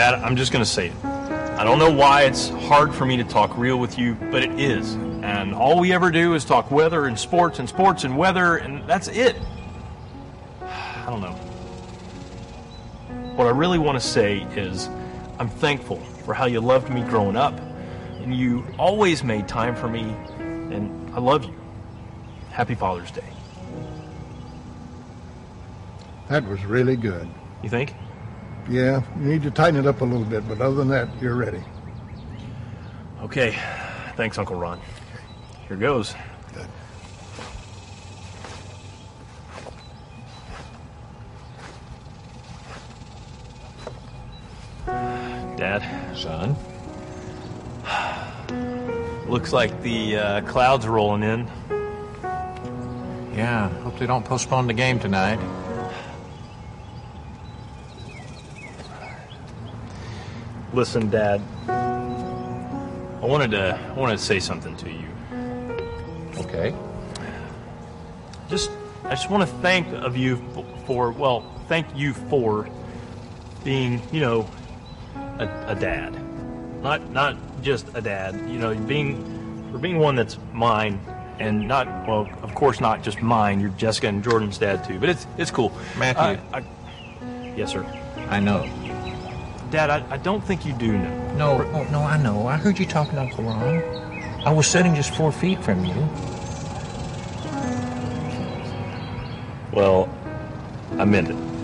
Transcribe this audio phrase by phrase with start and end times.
[0.00, 1.04] I'm just going to say it.
[1.04, 4.60] I don't know why it's hard for me to talk real with you, but it
[4.60, 4.94] is.
[4.94, 8.88] And all we ever do is talk weather and sports and sports and weather, and
[8.88, 9.36] that's it.
[10.62, 11.34] I don't know.
[13.34, 14.88] What I really want to say is
[15.40, 17.58] I'm thankful for how you loved me growing up,
[18.22, 21.54] and you always made time for me, and I love you.
[22.50, 23.24] Happy Father's Day.
[26.28, 27.28] That was really good.
[27.62, 27.94] You think?
[28.68, 31.34] Yeah, you need to tighten it up a little bit, but other than that, you're
[31.34, 31.62] ready.
[33.22, 33.56] Okay.
[34.16, 34.80] Thanks, Uncle Ron.
[35.68, 36.14] Here goes.
[36.52, 36.66] Good.
[45.56, 46.56] Dad, Son?
[49.28, 51.48] looks like the uh, clouds are rolling in.
[53.34, 55.38] Yeah, hope they don't postpone the game tonight.
[60.78, 61.42] Listen, Dad.
[61.68, 65.08] I wanted to I wanted to say something to you.
[66.36, 66.72] Okay.
[68.48, 68.70] Just
[69.02, 70.36] I just want to thank of you
[70.86, 72.68] for well, thank you for
[73.64, 74.48] being, you know,
[75.40, 76.12] a, a dad.
[76.80, 81.00] Not not just a dad, you know, being for being one that's mine
[81.40, 83.58] and not well, of course not just mine.
[83.58, 85.72] You're Jessica and Jordan's dad too, but it's it's cool.
[85.98, 86.40] Matthew.
[86.52, 87.84] I, I, yes, sir.
[88.30, 88.77] I know.
[89.70, 91.32] Dad, I, I don't think you do know.
[91.34, 92.46] No, oh, no, I know.
[92.46, 93.82] I heard you talking to Uncle Ron.
[94.46, 96.08] I was sitting just four feet from you.
[99.72, 100.08] Well,
[100.98, 101.57] I meant it.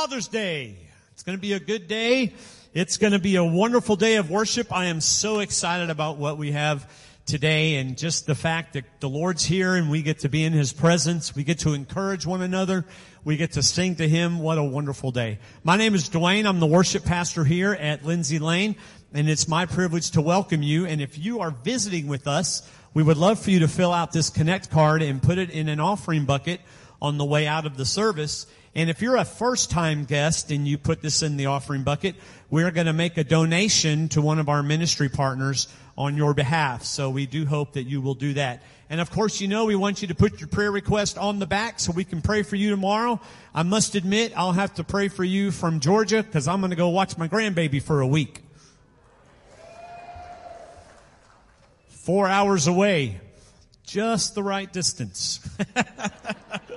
[0.00, 0.76] Father's Day.
[1.12, 2.32] It's going to be a good day.
[2.72, 4.72] It's going to be a wonderful day of worship.
[4.72, 6.88] I am so excited about what we have
[7.26, 10.52] today and just the fact that the Lord's here and we get to be in
[10.52, 11.34] His presence.
[11.34, 12.84] We get to encourage one another.
[13.24, 14.38] We get to sing to Him.
[14.38, 15.40] What a wonderful day.
[15.64, 16.46] My name is Dwayne.
[16.46, 18.76] I'm the worship pastor here at Lindsay Lane
[19.12, 20.86] and it's my privilege to welcome you.
[20.86, 22.62] And if you are visiting with us,
[22.94, 25.68] we would love for you to fill out this connect card and put it in
[25.68, 26.60] an offering bucket
[27.02, 28.46] on the way out of the service.
[28.74, 32.14] And if you're a first time guest and you put this in the offering bucket,
[32.50, 36.84] we're going to make a donation to one of our ministry partners on your behalf.
[36.84, 38.62] So we do hope that you will do that.
[38.90, 41.46] And of course, you know, we want you to put your prayer request on the
[41.46, 43.20] back so we can pray for you tomorrow.
[43.54, 46.76] I must admit, I'll have to pray for you from Georgia because I'm going to
[46.76, 48.42] go watch my grandbaby for a week.
[51.88, 53.20] Four hours away.
[53.84, 55.40] Just the right distance.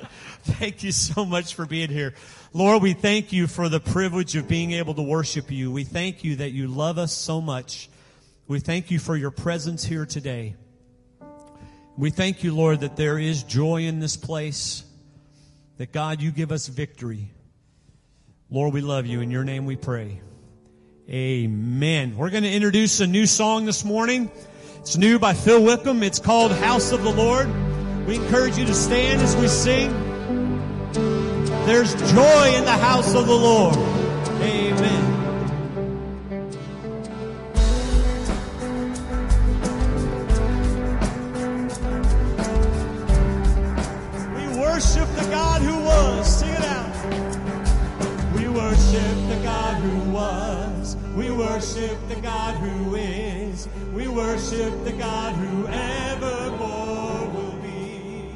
[0.44, 2.14] Thank you so much for being here.
[2.54, 5.72] Lord, we thank you for the privilege of being able to worship you.
[5.72, 7.90] We thank you that you love us so much.
[8.48, 10.56] We thank you for your presence here today.
[11.98, 14.84] We thank you, Lord, that there is joy in this place,
[15.78, 17.30] that God, you give us victory.
[18.50, 19.22] Lord, we love you.
[19.22, 20.20] In your name we pray.
[21.10, 22.18] Amen.
[22.18, 24.32] We're going to introduce a new song this morning.
[24.80, 26.04] It's new by Phil Wickham.
[26.04, 27.48] It's called House of the Lord.
[28.08, 30.11] We encourage you to stand as we sing.
[31.66, 33.76] There's joy in the house of the Lord.
[34.42, 35.06] Amen.
[44.36, 46.40] We worship the God who was.
[46.40, 46.96] Sing it out.
[48.36, 50.98] We worship the God who was.
[51.16, 53.68] We worship the God who is.
[53.94, 58.34] We worship the God who evermore will be.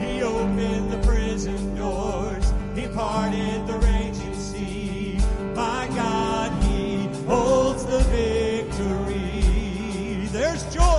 [0.00, 2.52] He opened the prison doors.
[2.74, 5.18] He parted the raging sea.
[5.54, 9.42] My God, He holds the victory.
[10.32, 10.95] There's joy.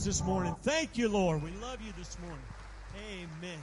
[0.00, 0.56] praise this morning.
[0.62, 1.42] Thank you, Lord.
[1.42, 2.44] We love you this morning.
[3.12, 3.58] Amen.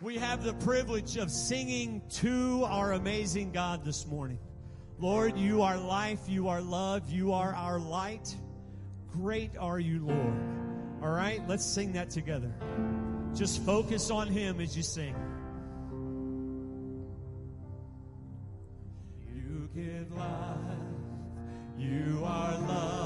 [0.00, 4.38] We have the privilege of singing to our amazing God this morning.
[4.98, 8.36] Lord, you are life, you are love, you are our light.
[9.10, 10.34] Great are you, Lord.
[11.02, 12.52] All right, let's sing that together.
[13.34, 15.14] Just focus on Him as you sing.
[19.34, 20.58] You give life,
[21.78, 23.05] you are love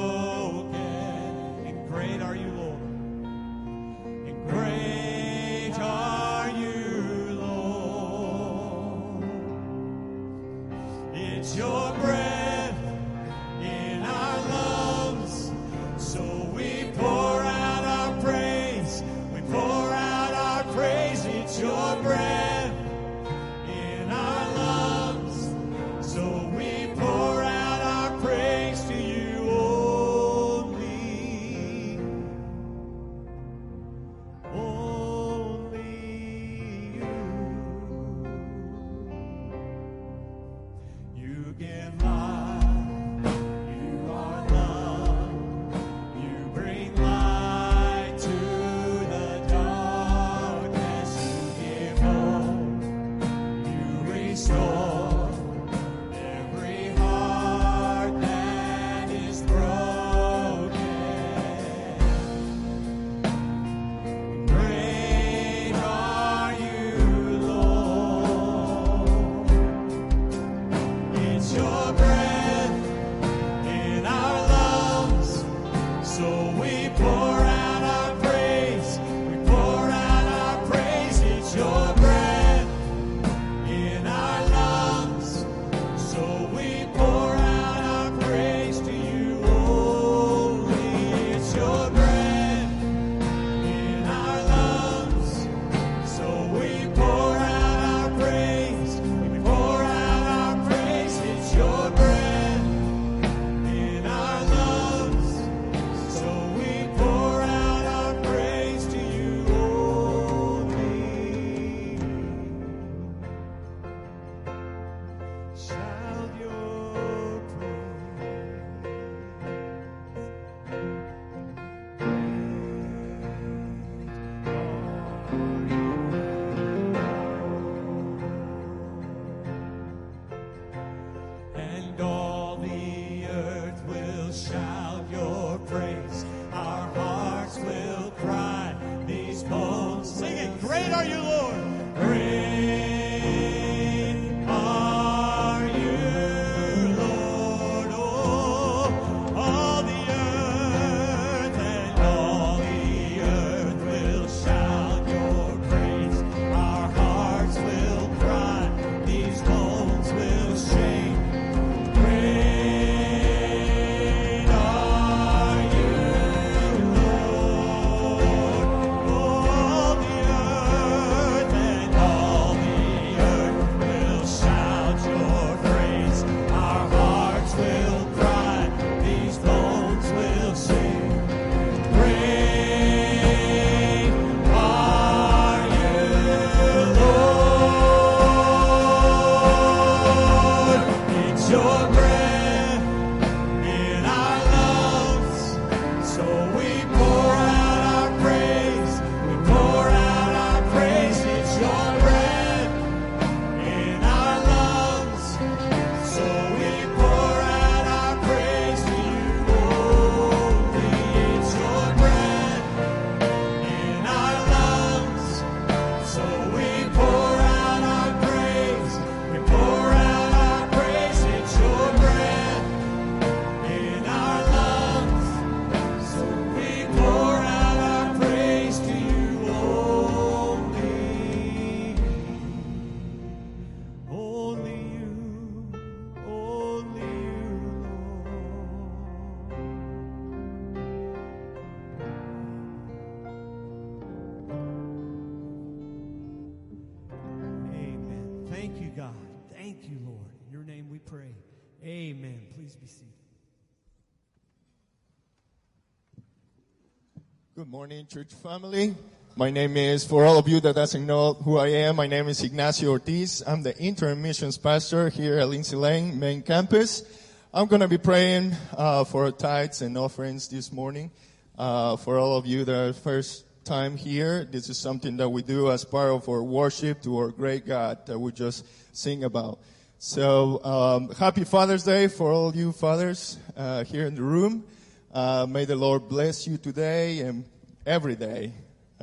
[257.55, 258.93] Good morning, church family.
[259.35, 262.27] My name is, for all of you that doesn't know who I am, my name
[262.27, 263.41] is Ignacio Ortiz.
[263.47, 267.03] I'm the interim missions pastor here at Lindsay Lane main campus.
[267.51, 271.09] I'm going to be praying uh, for tithes and offerings this morning.
[271.57, 275.43] Uh, for all of you that are first time here, this is something that we
[275.43, 279.59] do as part of our worship to our great God that we just sing about.
[279.99, 284.65] So, um, happy Father's Day for all you fathers uh, here in the room.
[285.13, 287.45] Uh, may the Lord bless you today and
[287.85, 288.53] every day.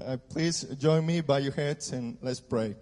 [0.00, 2.74] Uh, please join me, bow your heads, and let's pray.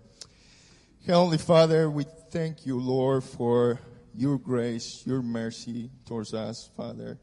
[1.07, 3.81] Heavenly Father, we thank you, Lord, for
[4.15, 7.19] your grace, your mercy towards us, Father.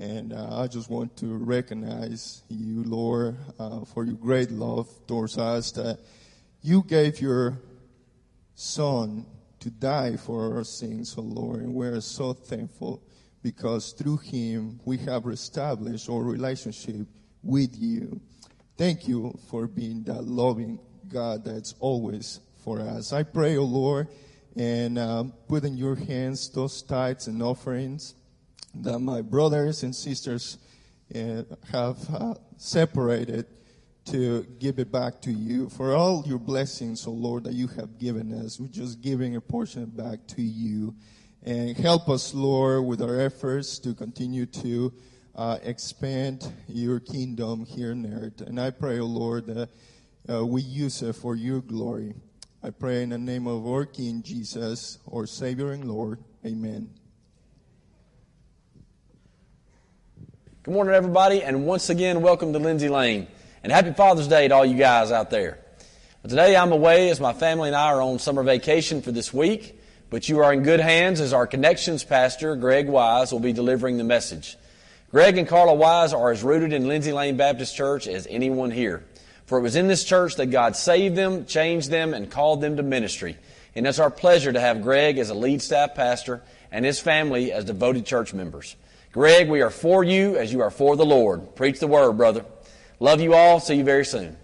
[0.00, 5.36] And uh, I just want to recognize you, Lord, uh, for your great love towards
[5.36, 5.98] us that
[6.62, 7.58] you gave your
[8.54, 9.26] Son
[9.58, 13.02] to die for our sins, oh Lord, and we're so thankful
[13.42, 17.06] because through him we have established our relationship
[17.42, 18.22] with you.
[18.78, 23.12] Thank you for being that loving God that's always for us.
[23.12, 24.08] I pray, O oh Lord,
[24.56, 28.14] and um, put in your hands those tithes and offerings
[28.74, 30.58] that my brothers and sisters
[31.14, 33.46] uh, have uh, separated
[34.06, 35.68] to give it back to you.
[35.68, 39.36] For all your blessings, O oh Lord, that you have given us, we're just giving
[39.36, 40.94] a portion back to you.
[41.42, 44.92] And help us, Lord, with our efforts to continue to
[45.34, 48.40] uh, expand your kingdom here on earth.
[48.42, 49.68] And I pray, O oh Lord, that
[50.28, 52.14] uh, we use it for your glory.
[52.62, 56.18] I pray in the name of our King Jesus, our Savior and Lord.
[56.44, 56.99] Amen.
[60.62, 63.28] Good morning, everybody, and once again, welcome to Lindsay Lane.
[63.64, 65.58] And happy Father's Day to all you guys out there.
[66.22, 69.80] Today I'm away as my family and I are on summer vacation for this week.
[70.10, 73.96] But you are in good hands as our connections pastor, Greg Wise, will be delivering
[73.96, 74.58] the message.
[75.10, 79.02] Greg and Carla Wise are as rooted in Lindsay Lane Baptist Church as anyone here.
[79.46, 82.76] For it was in this church that God saved them, changed them, and called them
[82.76, 83.38] to ministry.
[83.74, 87.50] And it's our pleasure to have Greg as a lead staff pastor and his family
[87.50, 88.76] as devoted church members.
[89.12, 91.56] Greg, we are for you as you are for the Lord.
[91.56, 92.44] Preach the word, brother.
[93.00, 93.58] Love you all.
[93.58, 94.36] See you very soon.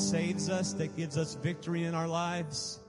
[0.00, 2.80] Saves us, that gives us victory in our lives.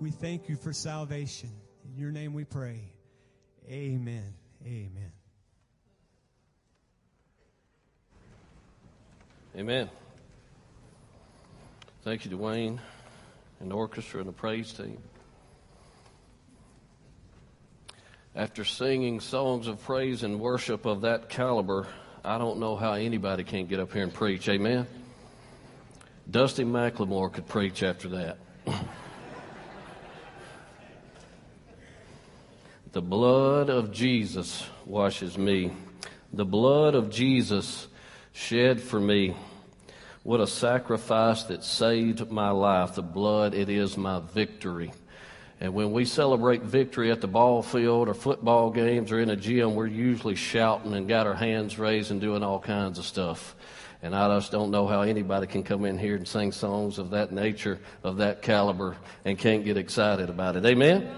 [0.00, 1.50] We thank you for salvation.
[1.84, 2.80] In your name we pray.
[3.68, 4.34] Amen.
[4.64, 5.12] Amen.
[9.56, 9.90] Amen.
[12.02, 12.78] Thank you, Dwayne,
[13.60, 14.98] and the orchestra and the praise team.
[18.34, 21.86] After singing songs of praise and worship of that caliber,
[22.24, 24.48] I don't know how anybody can get up here and preach.
[24.48, 24.86] Amen.
[26.30, 28.38] Dusty McLemore could preach after that.
[32.92, 35.72] the blood of Jesus washes me.
[36.32, 37.88] The blood of Jesus
[38.32, 39.34] shed for me.
[40.22, 42.94] What a sacrifice that saved my life.
[42.94, 44.92] The blood, it is my victory.
[45.58, 49.36] And when we celebrate victory at the ball field or football games or in a
[49.36, 53.56] gym, we're usually shouting and got our hands raised and doing all kinds of stuff.
[54.02, 57.10] And I just don't know how anybody can come in here and sing songs of
[57.10, 60.64] that nature, of that caliber, and can't get excited about it.
[60.64, 61.10] Amen?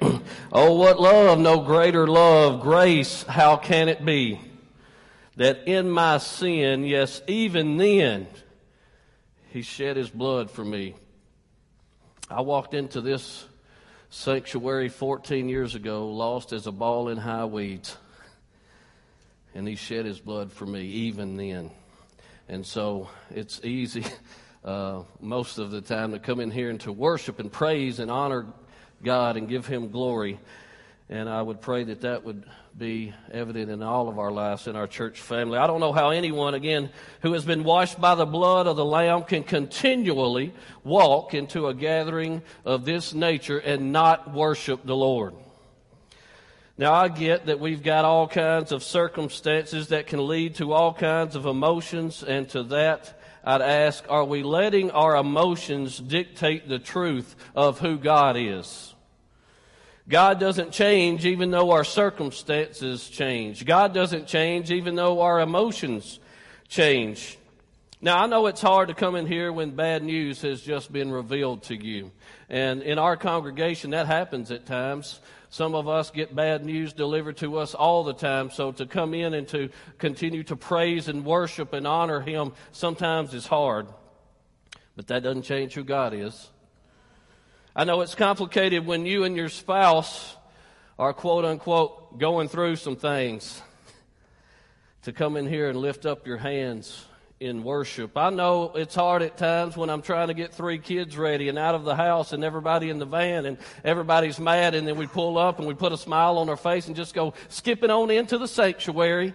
[0.52, 4.40] oh, what love, no greater love, grace, how can it be
[5.36, 8.26] that in my sin, yes, even then,
[9.50, 10.94] he shed his blood for me.
[12.30, 13.44] I walked into this
[14.10, 17.96] sanctuary 14 years ago, lost as a ball in high weeds.
[19.54, 21.70] And he shed his blood for me even then.
[22.48, 24.04] And so it's easy
[24.64, 28.10] uh, most of the time to come in here and to worship and praise and
[28.10, 28.46] honor
[29.02, 30.38] God and give him glory.
[31.08, 32.44] And I would pray that that would
[32.76, 35.58] be evident in all of our lives in our church family.
[35.58, 38.84] I don't know how anyone, again, who has been washed by the blood of the
[38.84, 40.52] Lamb can continually
[40.82, 45.34] walk into a gathering of this nature and not worship the Lord.
[46.76, 50.92] Now, I get that we've got all kinds of circumstances that can lead to all
[50.92, 56.80] kinds of emotions, and to that, I'd ask, are we letting our emotions dictate the
[56.80, 58.92] truth of who God is?
[60.08, 63.64] God doesn't change even though our circumstances change.
[63.64, 66.18] God doesn't change even though our emotions
[66.68, 67.38] change.
[68.00, 71.10] Now, I know it's hard to come in here when bad news has just been
[71.10, 72.10] revealed to you.
[72.50, 75.20] And in our congregation, that happens at times.
[75.54, 78.50] Some of us get bad news delivered to us all the time.
[78.50, 83.32] So to come in and to continue to praise and worship and honor Him sometimes
[83.34, 83.86] is hard.
[84.96, 86.50] But that doesn't change who God is.
[87.76, 90.36] I know it's complicated when you and your spouse
[90.98, 93.62] are quote unquote going through some things
[95.02, 97.06] to come in here and lift up your hands
[97.44, 98.16] in worship.
[98.16, 101.58] I know it's hard at times when I'm trying to get three kids ready and
[101.58, 105.06] out of the house and everybody in the van and everybody's mad and then we
[105.06, 108.10] pull up and we put a smile on our face and just go skipping on
[108.10, 109.34] into the sanctuary.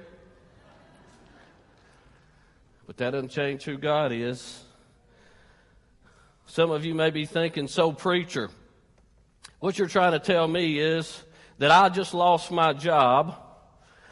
[2.88, 4.64] But that doesn't change who God is.
[6.48, 8.50] Some of you may be thinking, so preacher,
[9.60, 11.24] what you're trying to tell me is
[11.60, 13.36] that I just lost my job.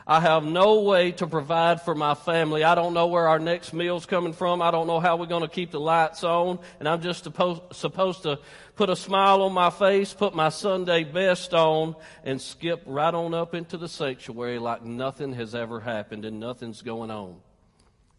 [0.08, 2.64] I have no way to provide for my family.
[2.64, 4.62] I don't know where our next meal's coming from.
[4.62, 6.60] I don't know how we're going to keep the lights on.
[6.80, 8.40] And I'm just supposed, supposed to
[8.78, 13.34] put a smile on my face, put my Sunday best on, and skip right on
[13.34, 17.36] up into the sanctuary like nothing has ever happened and nothing's going on.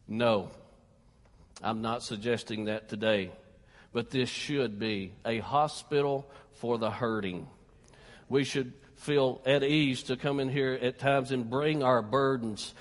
[0.06, 0.50] No,
[1.62, 3.32] I'm not suggesting that today
[3.92, 7.48] but this should be a hospital for the hurting.
[8.28, 12.74] We should feel at ease to come in here at times and bring our burdens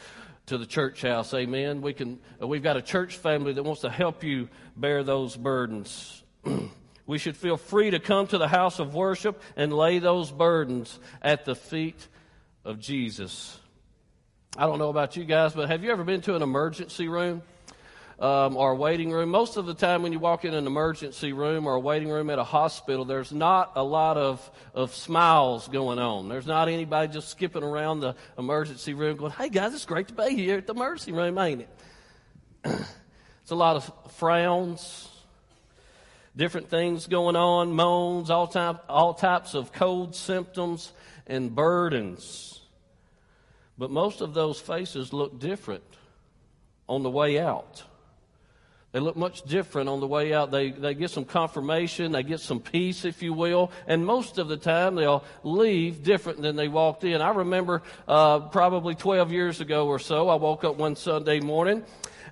[0.47, 1.33] to the church house.
[1.33, 1.81] Amen.
[1.81, 5.35] We can, uh, we've got a church family that wants to help you bear those
[5.35, 6.23] burdens.
[7.05, 10.99] we should feel free to come to the house of worship and lay those burdens
[11.21, 12.07] at the feet
[12.65, 13.59] of Jesus.
[14.57, 17.43] I don't know about you guys, but have you ever been to an emergency room?
[18.19, 19.29] Um, or a waiting room.
[19.29, 22.29] Most of the time, when you walk in an emergency room or a waiting room
[22.29, 26.27] at a hospital, there's not a lot of, of smiles going on.
[26.27, 30.13] There's not anybody just skipping around the emergency room going, hey guys, it's great to
[30.13, 31.69] be here at the emergency room, ain't it?
[32.63, 35.09] it's a lot of frowns,
[36.35, 40.91] different things going on, moans, all, type, all types of cold symptoms
[41.27, 42.61] and burdens.
[43.77, 45.83] But most of those faces look different
[46.89, 47.83] on the way out.
[48.93, 50.49] They look much different on the way out.
[50.49, 54.47] They, they get some confirmation, they get some peace, if you will, and most of
[54.47, 57.21] the time they'll leave different than they walked in.
[57.21, 61.83] I remember uh, probably 12 years ago or so, I woke up one Sunday morning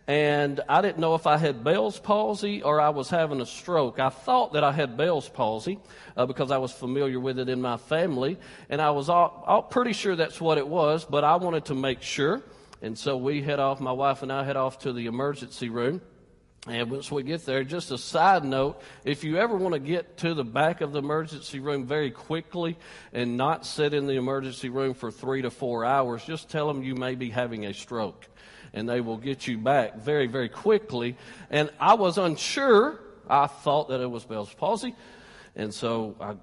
[0.08, 4.00] and I didn't know if I had Bell's palsy or I was having a stroke.
[4.00, 5.80] I thought that I had Bell's palsy
[6.15, 8.38] uh, because I was familiar with it in my family,
[8.70, 11.76] and I was all, all pretty sure that's what it was, but I wanted to
[11.76, 12.44] make sure.
[12.82, 16.02] And so we head off, my wife and I head off to the emergency room.
[16.67, 20.17] And once we get there, just a side note, if you ever want to get
[20.17, 22.75] to the back of the emergency room very quickly
[23.13, 26.82] and not sit in the emergency room for three to four hours, just tell them
[26.82, 28.25] you may be having a stroke.
[28.73, 31.17] And they will get you back very, very quickly.
[31.51, 32.99] And I was unsure.
[33.30, 34.95] I thought that it was Bell's palsy.
[35.56, 36.36] And so I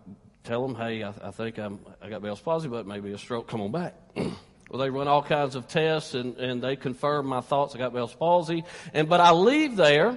[0.45, 3.49] tell them, hey, I, I think I'm, I got Bell's palsy, but maybe a stroke.
[3.49, 3.95] Come on back.
[4.73, 7.75] Well, they run all kinds of tests and, and they confirm my thoughts.
[7.75, 8.65] I got Bell's palsy.
[8.95, 10.17] And, but I leave there,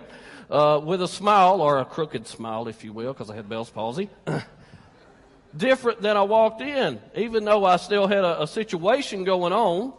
[0.49, 3.69] uh, with a smile or a crooked smile, if you will, because I had Bell's
[3.69, 4.09] palsy.
[5.57, 7.01] Different than I walked in.
[7.17, 9.91] Even though I still had a, a situation going on,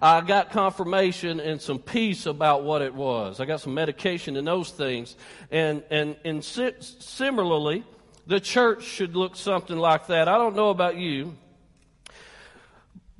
[0.00, 3.40] I got confirmation and some peace about what it was.
[3.40, 5.16] I got some medication and those things.
[5.50, 7.82] And, and, and si- similarly,
[8.28, 10.28] the church should look something like that.
[10.28, 11.34] I don't know about you,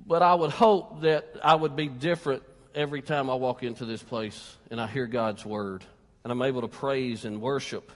[0.06, 2.42] but I would hope that I would be different
[2.74, 5.84] every time I walk into this place and I hear God's word
[6.24, 7.90] and I'm able to praise and worship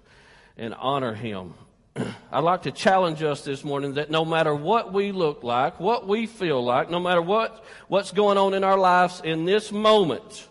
[0.57, 1.55] and honor Him.
[2.33, 6.07] I'd like to challenge us this morning that no matter what we look like, what
[6.07, 10.49] we feel like, no matter what, what's going on in our lives in this moment,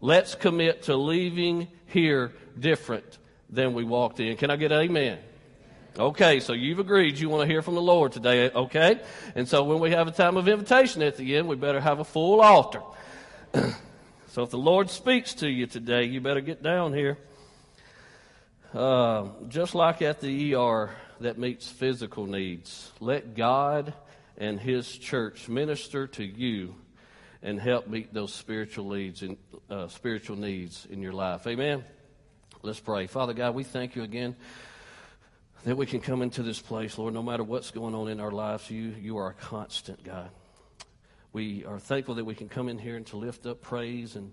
[0.00, 3.18] let's commit to leaving here different
[3.50, 4.36] than we walked in.
[4.36, 5.18] Can I get amen?
[5.98, 9.00] Okay, so you've agreed you want to hear from the Lord today, okay?
[9.34, 12.00] And so when we have a time of invitation at the end, we better have
[12.00, 12.82] a full altar.
[14.28, 17.16] so if the Lord speaks to you today, you better get down here.
[18.74, 23.94] Uh, just like at the ER that meets physical needs, let God
[24.36, 26.74] and His church minister to you
[27.42, 29.38] and help meet those spiritual needs in,
[29.70, 31.46] uh, spiritual needs in your life.
[31.46, 31.84] Amen.
[32.60, 33.06] Let's pray.
[33.06, 34.36] Father God, we thank you again
[35.66, 38.30] that we can come into this place, Lord, no matter what's going on in our
[38.30, 40.30] lives, you, you are a constant God.
[41.32, 44.32] We are thankful that we can come in here and to lift up praise and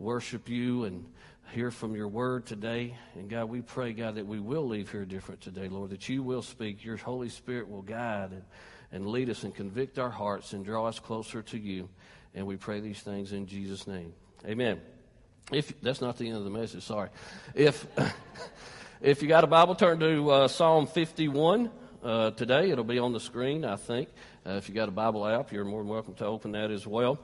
[0.00, 1.06] worship you and
[1.52, 2.96] hear from your word today.
[3.14, 6.20] And God, we pray, God, that we will leave here different today, Lord, that you
[6.20, 6.84] will speak.
[6.84, 8.42] Your Holy Spirit will guide and,
[8.90, 11.88] and lead us and convict our hearts and draw us closer to you.
[12.34, 14.14] And we pray these things in Jesus' name.
[14.44, 14.80] Amen.
[15.52, 17.10] If that's not the end of the message, sorry.
[17.54, 17.86] If
[19.02, 21.72] If you got a Bible, turn to uh, Psalm 51
[22.04, 22.70] uh, today.
[22.70, 24.08] It'll be on the screen, I think.
[24.46, 26.86] Uh, if you got a Bible app, you're more than welcome to open that as
[26.86, 27.18] well.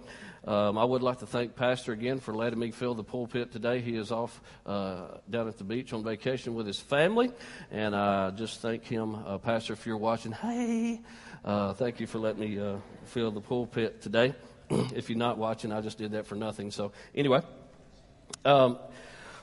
[0.45, 3.81] Um, I would like to thank Pastor again for letting me fill the pulpit today.
[3.81, 7.31] He is off uh, down at the beach on vacation with his family,
[7.71, 10.33] and I just thank him, uh, Pastor, if you're watching.
[10.33, 11.01] Hey,
[11.45, 14.35] uh, thank you for letting me fill the pulpit today.
[14.71, 16.73] if you're not watching, I just did that for nothing.
[16.73, 17.41] So anyway.
[18.45, 18.79] Um,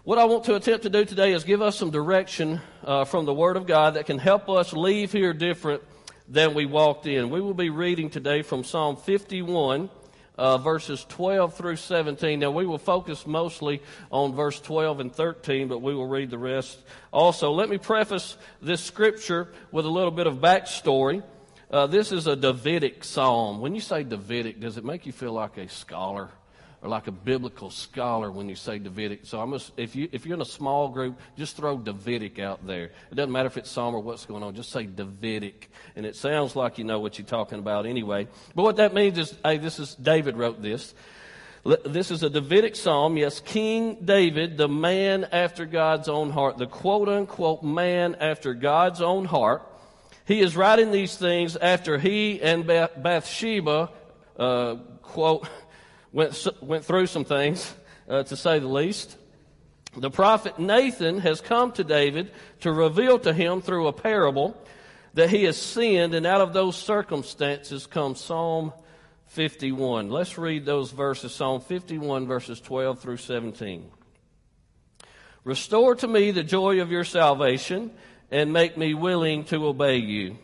[0.05, 3.25] what I want to attempt to do today is give us some direction uh, from
[3.25, 5.81] the Word of God that can help us leave here different
[6.29, 7.31] than we walked in.
[7.31, 9.89] We will be reading today from Psalm 51,
[10.37, 12.39] uh, verses 12 through 17.
[12.39, 16.37] Now, we will focus mostly on verse 12 and 13, but we will read the
[16.37, 16.77] rest
[17.11, 17.49] also.
[17.49, 21.23] Let me preface this scripture with a little bit of backstory.
[21.71, 23.59] Uh, this is a Davidic psalm.
[23.59, 26.29] When you say Davidic, does it make you feel like a scholar?
[26.85, 29.25] Or like a biblical scholar when you say Davidic.
[29.25, 32.65] So I must, if you if you're in a small group, just throw Davidic out
[32.67, 32.91] there.
[33.11, 34.53] It doesn't matter if it's Psalm or what's going on.
[34.53, 38.27] Just say Davidic, and it sounds like you know what you're talking about anyway.
[38.53, 40.93] But what that means is, hey, this is David wrote this.
[41.85, 43.17] This is a Davidic psalm.
[43.17, 49.01] Yes, King David, the man after God's own heart, the quote unquote man after God's
[49.01, 49.63] own heart.
[50.25, 53.89] He is writing these things after he and Bathsheba,
[54.37, 55.47] uh, quote,
[56.15, 57.75] went, went through some things,
[58.07, 59.17] uh, to say the least.
[59.97, 64.57] The prophet Nathan has come to David to reveal to him through a parable
[65.13, 68.71] that he has sinned, and out of those circumstances comes Psalm
[69.27, 70.09] 51.
[70.09, 73.91] Let's read those verses Psalm 51, verses 12 through 17.
[75.43, 77.91] Restore to me the joy of your salvation,
[78.31, 80.37] and make me willing to obey you.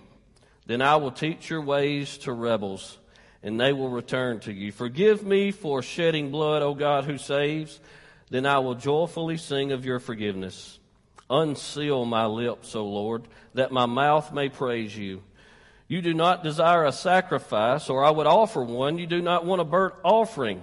[0.65, 2.97] Then I will teach your ways to rebels
[3.43, 4.71] and they will return to you.
[4.71, 7.79] Forgive me for shedding blood, O God who saves.
[8.29, 10.79] Then I will joyfully sing of your forgiveness.
[11.29, 15.23] Unseal my lips, O Lord, that my mouth may praise you.
[15.87, 18.97] You do not desire a sacrifice, or I would offer one.
[18.97, 20.61] You do not want a burnt offering.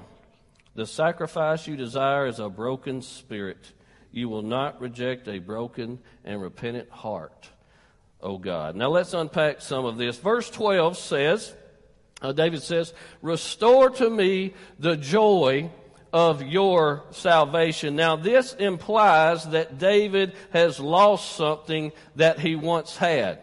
[0.74, 3.72] The sacrifice you desire is a broken spirit.
[4.12, 7.50] You will not reject a broken and repentant heart,
[8.22, 8.76] O God.
[8.76, 10.16] Now let's unpack some of this.
[10.18, 11.54] Verse 12 says,
[12.20, 15.70] uh, David says, Restore to me the joy
[16.12, 17.96] of your salvation.
[17.96, 23.40] Now, this implies that David has lost something that he once had.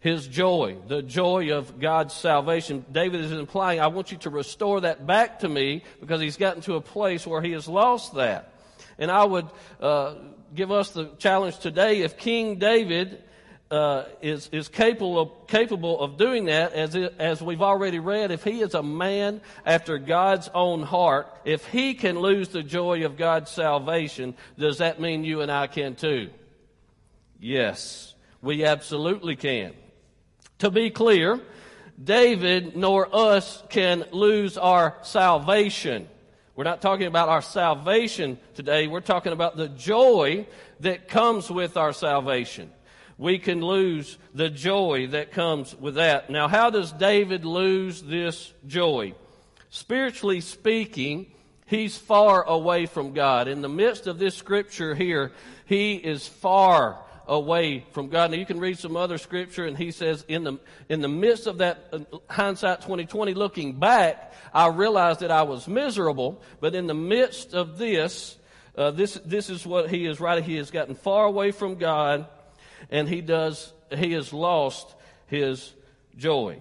[0.00, 2.84] His joy, the joy of God's salvation.
[2.90, 6.60] David is implying, I want you to restore that back to me because he's gotten
[6.62, 8.52] to a place where he has lost that.
[8.98, 9.46] And I would
[9.80, 10.16] uh,
[10.56, 13.22] give us the challenge today if King David
[13.72, 18.30] uh, is, is capable of, capable of doing that, as, it, as we've already read,
[18.30, 23.06] if he is a man after God's own heart, if he can lose the joy
[23.06, 26.28] of God's salvation, does that mean you and I can too?
[27.40, 29.72] Yes, we absolutely can.
[30.58, 31.40] To be clear,
[32.02, 36.08] David nor us can lose our salvation.
[36.56, 38.86] We're not talking about our salvation today.
[38.86, 40.46] We're talking about the joy
[40.80, 42.70] that comes with our salvation
[43.18, 46.30] we can lose the joy that comes with that.
[46.30, 49.14] Now, how does David lose this joy?
[49.70, 51.32] Spiritually speaking,
[51.66, 53.48] he's far away from God.
[53.48, 55.32] In the midst of this scripture here,
[55.66, 58.30] he is far away from God.
[58.30, 60.58] Now you can read some other scripture and he says in the,
[60.88, 65.66] in the midst of that uh, hindsight 2020 looking back, I realized that I was
[65.68, 68.36] miserable, but in the midst of this,
[68.76, 70.44] uh, this, this is what he is writing.
[70.44, 72.26] He has gotten far away from God
[72.92, 74.94] and he does, he has lost
[75.26, 75.72] his
[76.16, 76.60] joy.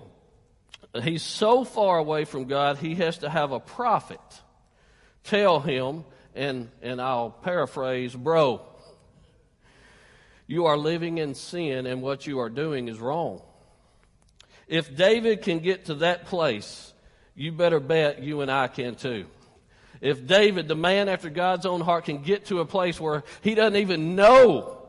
[1.04, 4.20] He's so far away from God, he has to have a prophet
[5.24, 6.04] tell him,
[6.34, 8.62] and, and I'll paraphrase, bro,
[10.48, 13.42] you are living in sin and what you are doing is wrong.
[14.68, 16.94] If David can get to that place,
[17.36, 19.26] you better bet you and I can too.
[20.00, 23.54] If David, the man after God's own heart, can get to a place where he
[23.54, 24.81] doesn't even know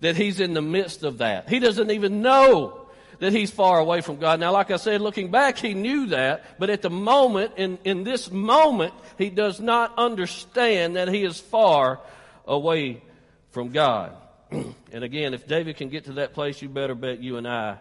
[0.00, 1.48] that he's in the midst of that.
[1.48, 2.86] He doesn't even know
[3.20, 4.40] that he's far away from God.
[4.40, 8.02] Now, like I said, looking back, he knew that, but at the moment, in, in
[8.02, 12.00] this moment, he does not understand that he is far
[12.46, 13.02] away
[13.50, 14.16] from God.
[14.50, 17.78] and again, if David can get to that place, you better bet you and I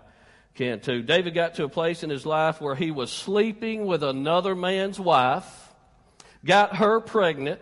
[0.55, 1.01] can too.
[1.01, 4.99] David got to a place in his life where he was sleeping with another man's
[4.99, 5.45] wife,
[6.43, 7.61] got her pregnant,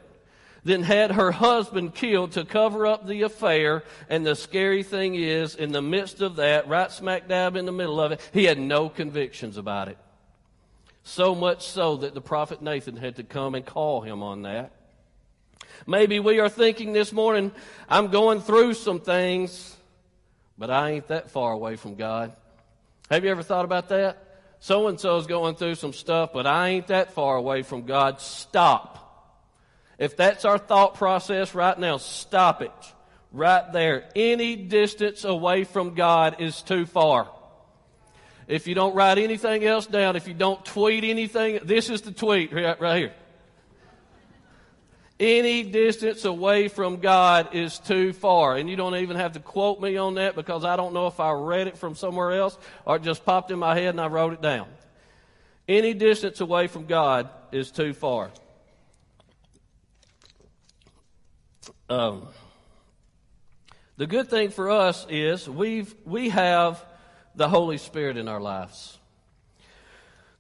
[0.68, 3.84] then had her husband killed to cover up the affair.
[4.09, 7.72] And the scary thing is, in the midst of that, right smack dab in the
[7.72, 9.97] middle of it, he had no convictions about it.
[11.03, 14.72] So much so that the prophet Nathan had to come and call him on that.
[15.86, 17.51] Maybe we are thinking this morning,
[17.88, 19.76] I'm going through some things,
[20.57, 22.34] but I ain't that far away from God.
[23.09, 24.18] Have you ever thought about that?
[24.59, 28.20] So and so's going through some stuff, but I ain't that far away from God.
[28.20, 29.07] Stop.
[29.98, 32.72] If that's our thought process right now, stop it.
[33.32, 34.10] Right there.
[34.16, 37.30] Any distance away from God is too far.
[38.48, 42.12] If you don't write anything else down, if you don't tweet anything, this is the
[42.12, 43.14] tweet right, right here.
[45.20, 48.56] Any distance away from God is too far.
[48.56, 51.20] And you don't even have to quote me on that because I don't know if
[51.20, 54.08] I read it from somewhere else or it just popped in my head and I
[54.08, 54.68] wrote it down.
[55.68, 58.30] Any distance away from God is too far.
[61.90, 62.28] Um,
[63.96, 66.84] the good thing for us is we've, we have
[67.36, 68.98] the Holy Spirit in our lives.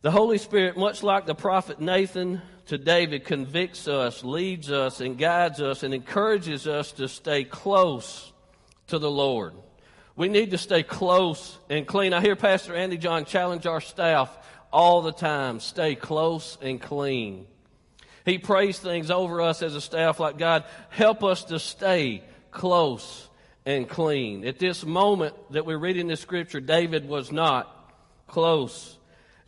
[0.01, 5.17] The Holy Spirit, much like the prophet Nathan to David, convicts us, leads us, and
[5.17, 8.33] guides us, and encourages us to stay close
[8.87, 9.53] to the Lord.
[10.17, 12.11] We need to stay close and clean.
[12.11, 14.37] I hear Pastor Andy John challenge our staff
[14.73, 17.47] all the time stay close and clean.
[18.27, 22.21] He prays things over us as a staff like God, help us to stay
[22.51, 23.25] close
[23.65, 24.45] and clean.
[24.45, 27.73] At this moment that we're reading this scripture, David was not
[28.27, 28.97] close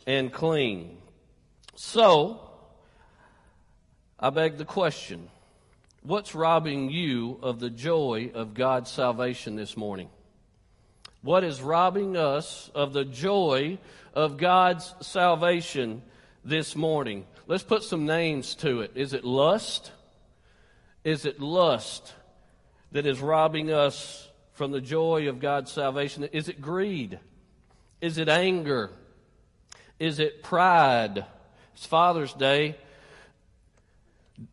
[0.06, 0.96] and clean.
[1.76, 2.40] So,
[4.18, 5.28] I beg the question
[6.02, 10.08] what's robbing you of the joy of God's salvation this morning?
[11.20, 13.76] What is robbing us of the joy
[14.14, 16.00] of God's salvation
[16.46, 17.26] this morning?
[17.50, 18.92] Let's put some names to it.
[18.94, 19.90] Is it lust?
[21.02, 22.14] Is it lust
[22.92, 26.22] that is robbing us from the joy of God's salvation?
[26.30, 27.18] Is it greed?
[28.00, 28.92] Is it anger?
[29.98, 31.24] Is it pride?
[31.74, 32.76] It's Father's Day.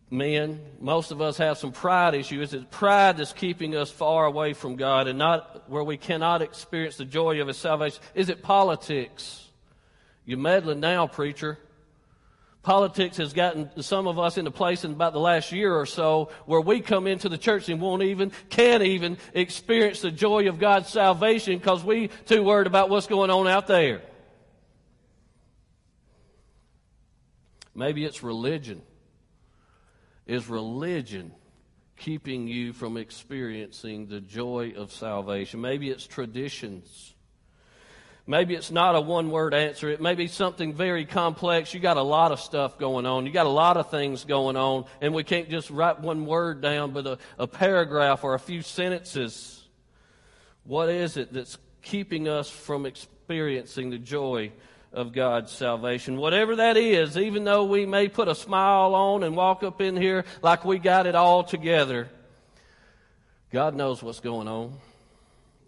[0.09, 2.51] Men, most of us have some pride issues.
[2.51, 6.41] Is it pride that's keeping us far away from God and not where we cannot
[6.41, 8.01] experience the joy of His salvation?
[8.15, 9.47] Is it politics?
[10.25, 11.59] You're meddling now, preacher.
[12.67, 16.31] Politics has gotten some of us into place in about the last year or so
[16.47, 20.59] where we come into the church and won't even, can't even experience the joy of
[20.59, 24.01] God's salvation because we too worried about what's going on out there.
[27.73, 28.81] Maybe it's religion.
[30.25, 31.31] Is religion
[31.95, 35.61] keeping you from experiencing the joy of salvation?
[35.61, 37.15] Maybe it's traditions.
[38.29, 39.89] Maybe it's not a one word answer.
[39.89, 41.73] It may be something very complex.
[41.73, 43.25] You got a lot of stuff going on.
[43.25, 44.83] You got a lot of things going on.
[44.99, 48.61] And we can't just write one word down, but a, a paragraph or a few
[48.61, 49.63] sentences.
[50.65, 54.51] What is it that's keeping us from experiencing the joy
[54.91, 56.17] of God's salvation?
[56.17, 59.95] Whatever that is, even though we may put a smile on and walk up in
[59.95, 62.09] here like we got it all together,
[63.53, 64.73] God knows what's going on.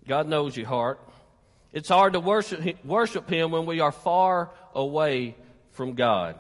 [0.06, 1.00] God knows your heart.
[1.72, 5.36] It's hard to worship, worship Him when we are far away
[5.72, 6.36] from God.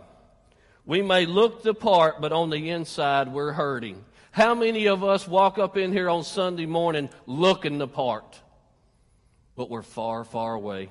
[0.85, 4.03] We may look the part, but on the inside we're hurting.
[4.31, 8.39] How many of us walk up in here on Sunday morning looking the part,
[9.55, 10.89] but we're far, far away?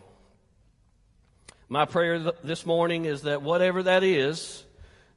[1.68, 4.64] My prayer this morning is that whatever that is,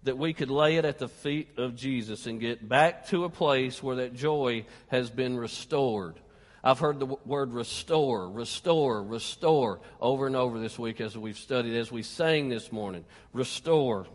[0.03, 3.30] that we could lay it at the feet of Jesus and get back to a
[3.30, 6.19] place where that joy has been restored
[6.64, 11.76] I've heard the word restore, restore, restore over and over this week as we've studied,
[11.76, 13.03] as we sang this morning.
[13.34, 14.05] Restore.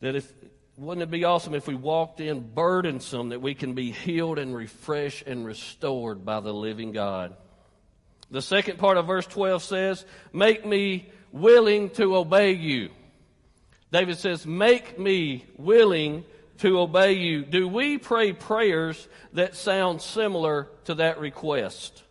[0.00, 0.32] That if,
[0.76, 4.54] wouldn't it be awesome if we walked in burdensome, that we can be healed and
[4.54, 7.34] refreshed and restored by the living God?
[8.30, 12.90] The second part of verse 12 says, Make me willing to obey you.
[13.90, 16.24] David says, Make me willing
[16.60, 17.44] to obey you.
[17.44, 22.04] Do we pray prayers that sound similar to that request?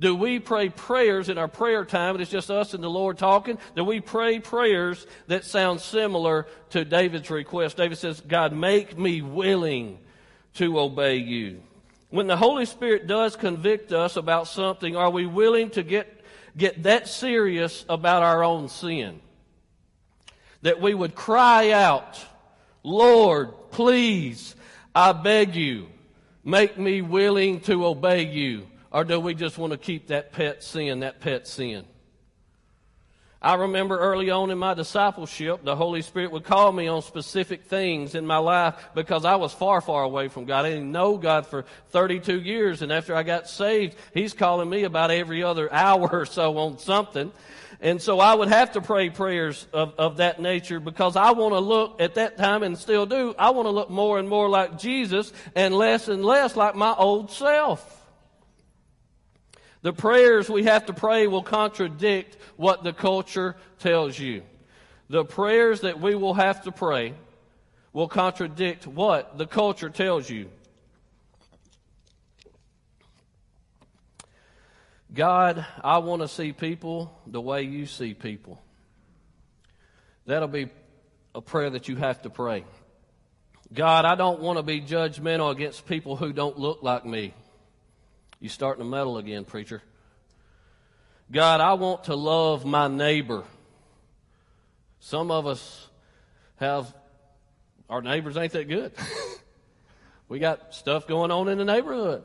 [0.00, 3.18] Do we pray prayers in our prayer time, and it's just us and the Lord
[3.18, 3.58] talking?
[3.76, 7.76] Do we pray prayers that sound similar to David's request?
[7.76, 9.98] David says, God, make me willing
[10.54, 11.62] to obey you.
[12.10, 16.24] When the Holy Spirit does convict us about something, are we willing to get,
[16.56, 19.20] get that serious about our own sin?
[20.62, 22.18] That we would cry out,
[22.82, 24.54] Lord, please,
[24.94, 25.88] I beg you,
[26.44, 28.68] make me willing to obey you?
[28.92, 31.84] Or do we just want to keep that pet sin, that pet sin?
[33.44, 37.64] I remember early on in my discipleship, the Holy Spirit would call me on specific
[37.64, 40.64] things in my life because I was far, far away from God.
[40.64, 44.84] I didn't know God for 32 years, and after I got saved, He's calling me
[44.84, 47.32] about every other hour or so on something.
[47.82, 51.52] And so I would have to pray prayers of, of that nature because I want
[51.52, 53.34] to look at that time and still do.
[53.36, 56.94] I want to look more and more like Jesus and less and less like my
[56.94, 57.98] old self.
[59.82, 64.42] The prayers we have to pray will contradict what the culture tells you.
[65.08, 67.14] The prayers that we will have to pray
[67.92, 70.48] will contradict what the culture tells you.
[75.14, 78.62] God, I want to see people the way you see people.
[80.24, 80.70] That'll be
[81.34, 82.64] a prayer that you have to pray.
[83.72, 87.34] God, I don't want to be judgmental against people who don't look like me.
[88.40, 89.82] You starting to meddle again, preacher.
[91.30, 93.44] God, I want to love my neighbor.
[95.00, 95.88] Some of us
[96.56, 96.94] have,
[97.88, 98.92] our neighbors ain't that good.
[100.28, 102.24] we got stuff going on in the neighborhood.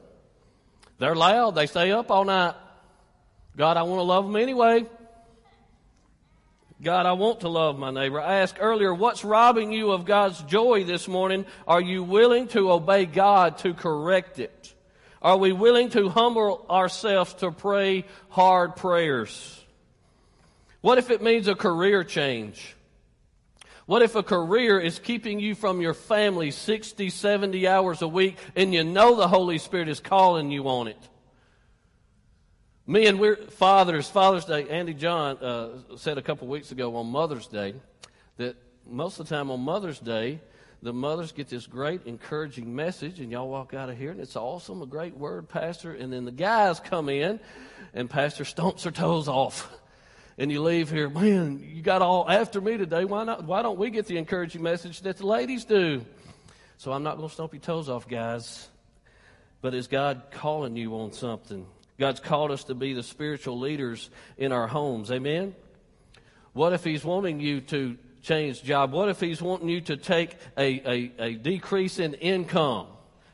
[0.99, 1.55] They're loud.
[1.55, 2.55] They stay up all night.
[3.57, 4.85] God, I want to love them anyway.
[6.79, 8.21] God, I want to love my neighbor.
[8.21, 11.43] I asked earlier, what's robbing you of God's joy this morning?
[11.67, 14.75] Are you willing to obey God to correct it?
[15.23, 19.65] Are we willing to humble ourselves to pray hard prayers?
[20.81, 22.75] What if it means a career change?
[23.87, 28.37] What if a career is keeping you from your family 60, 70 hours a week
[28.55, 31.09] and you know the Holy Spirit is calling you on it?
[32.89, 37.07] Me and we're fathers, Father's Day, Andy John uh, said a couple weeks ago on
[37.07, 37.73] Mother's Day
[38.37, 38.55] that
[38.89, 40.39] most of the time on Mother's Day,
[40.81, 44.37] the mothers get this great encouraging message, and y'all walk out of here, and it's
[44.37, 45.91] awesome, a great word, Pastor.
[45.91, 47.41] And then the guys come in,
[47.93, 49.69] and Pastor stomps their toes off.
[50.37, 53.03] And you leave here, man, you got all after me today.
[53.03, 53.43] Why not?
[53.43, 56.05] Why don't we get the encouraging message that the ladies do?
[56.77, 58.69] So I'm not going to stomp your toes off, guys.
[59.59, 61.65] But is God calling you on something?
[61.99, 65.11] God's called us to be the spiritual leaders in our homes.
[65.11, 65.55] Amen?
[66.53, 68.91] What if He's wanting you to change job?
[68.91, 72.87] What if He's wanting you to take a, a, a decrease in income?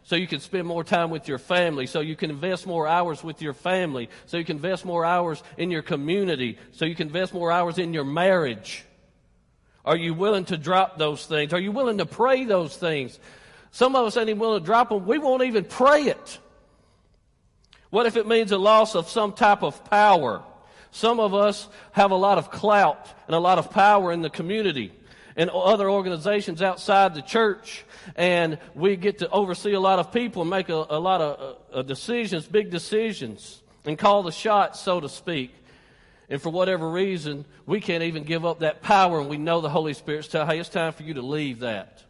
[0.03, 3.23] so you can spend more time with your family, so you can invest more hours
[3.23, 7.07] with your family, so you can invest more hours in your community, so you can
[7.07, 8.83] invest more hours in your marriage.
[9.85, 11.53] Are you willing to drop those things?
[11.53, 13.17] Are you willing to pray those things?
[13.71, 15.05] Some of us ain't even willing to drop them.
[15.05, 16.39] We won't even pray it.
[17.93, 20.41] What if it means a loss of some type of power?
[20.89, 24.31] Some of us have a lot of clout and a lot of power in the
[24.31, 24.91] community
[25.35, 27.85] and other organizations outside the church,
[28.15, 31.39] and we get to oversee a lot of people and make a, a lot of
[31.39, 33.61] uh, uh decisions, big decisions.
[33.85, 35.53] and call the shots, so to speak.
[36.31, 39.69] And for whatever reason, we can't even give up that power, and we know the
[39.69, 42.03] Holy Spirit's telling, hey, it's time for you to leave that.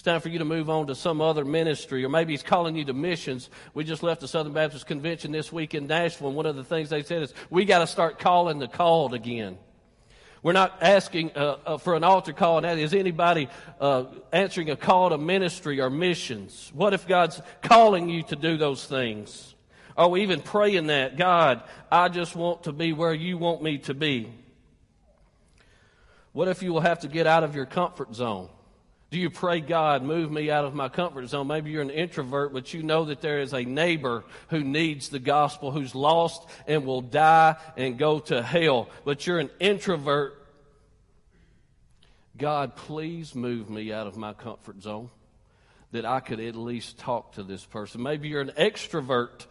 [0.00, 2.74] It's time for you to move on to some other ministry, or maybe He's calling
[2.74, 3.50] you to missions.
[3.74, 6.64] We just left the Southern Baptist Convention this week in Nashville, and one of the
[6.64, 9.58] things they said is, we got to start calling the called again.
[10.42, 14.70] We're not asking uh, uh, for an altar call, and that is anybody uh, answering
[14.70, 16.72] a call to ministry or missions.
[16.74, 19.54] What if God's calling you to do those things?
[19.98, 21.18] Are we even praying that?
[21.18, 24.32] God, I just want to be where you want me to be.
[26.32, 28.48] What if you will have to get out of your comfort zone?
[29.10, 31.48] Do you pray, God, move me out of my comfort zone?
[31.48, 35.18] Maybe you're an introvert, but you know that there is a neighbor who needs the
[35.18, 38.88] gospel, who's lost and will die and go to hell.
[39.04, 40.36] But you're an introvert.
[42.38, 45.10] God, please move me out of my comfort zone
[45.90, 48.02] that I could at least talk to this person.
[48.02, 49.46] Maybe you're an extrovert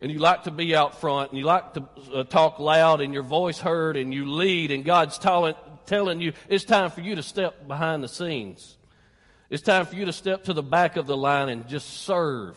[0.00, 3.12] and you like to be out front and you like to uh, talk loud and
[3.12, 5.54] your voice heard and you lead and God's telling,
[5.86, 8.76] telling you it's time for you to step behind the scenes.
[9.50, 12.56] It's time for you to step to the back of the line and just serve.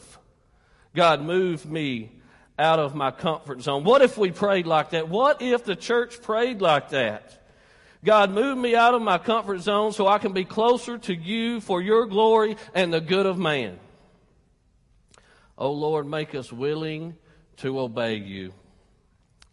[0.94, 2.12] God, move me
[2.58, 3.84] out of my comfort zone.
[3.84, 5.10] What if we prayed like that?
[5.10, 7.42] What if the church prayed like that?
[8.04, 11.60] God, move me out of my comfort zone so I can be closer to you
[11.60, 13.80] for your glory and the good of man.
[15.58, 17.16] Oh Lord, make us willing
[17.58, 18.54] to obey you.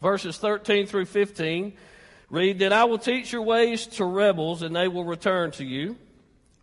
[0.01, 1.73] Verses 13 through 15
[2.33, 5.97] read, Then I will teach your ways to rebels, and they will return to you.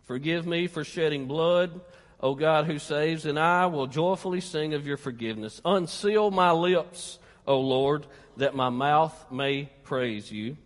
[0.04, 1.80] Forgive me for shedding blood,
[2.20, 5.62] O God who saves, and I will joyfully sing of your forgiveness.
[5.64, 8.06] Unseal my lips, O Lord,
[8.36, 10.58] that my mouth may praise you.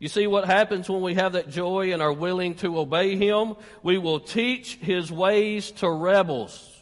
[0.00, 3.54] You see what happens when we have that joy and are willing to obey Him?
[3.84, 6.72] We will teach His ways to rebels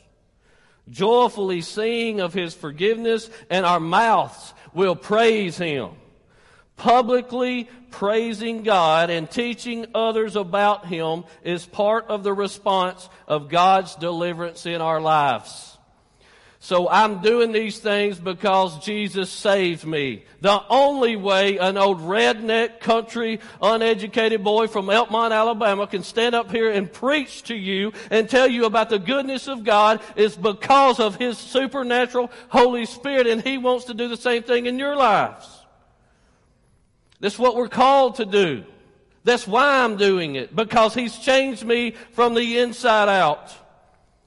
[0.90, 5.90] joyfully sing of his forgiveness, and our mouths will praise him.
[6.80, 13.96] Publicly praising God and teaching others about him is part of the response of God's
[13.96, 15.76] deliverance in our lives.
[16.58, 20.24] So I'm doing these things because Jesus saved me.
[20.40, 26.50] The only way an old redneck country uneducated boy from Elkmont, Alabama can stand up
[26.50, 30.98] here and preach to you and tell you about the goodness of God is because
[30.98, 34.96] of His supernatural Holy Spirit and He wants to do the same thing in your
[34.96, 35.59] lives.
[37.20, 38.64] That's what we're called to do.
[39.22, 43.54] That's why I'm doing it because He's changed me from the inside out.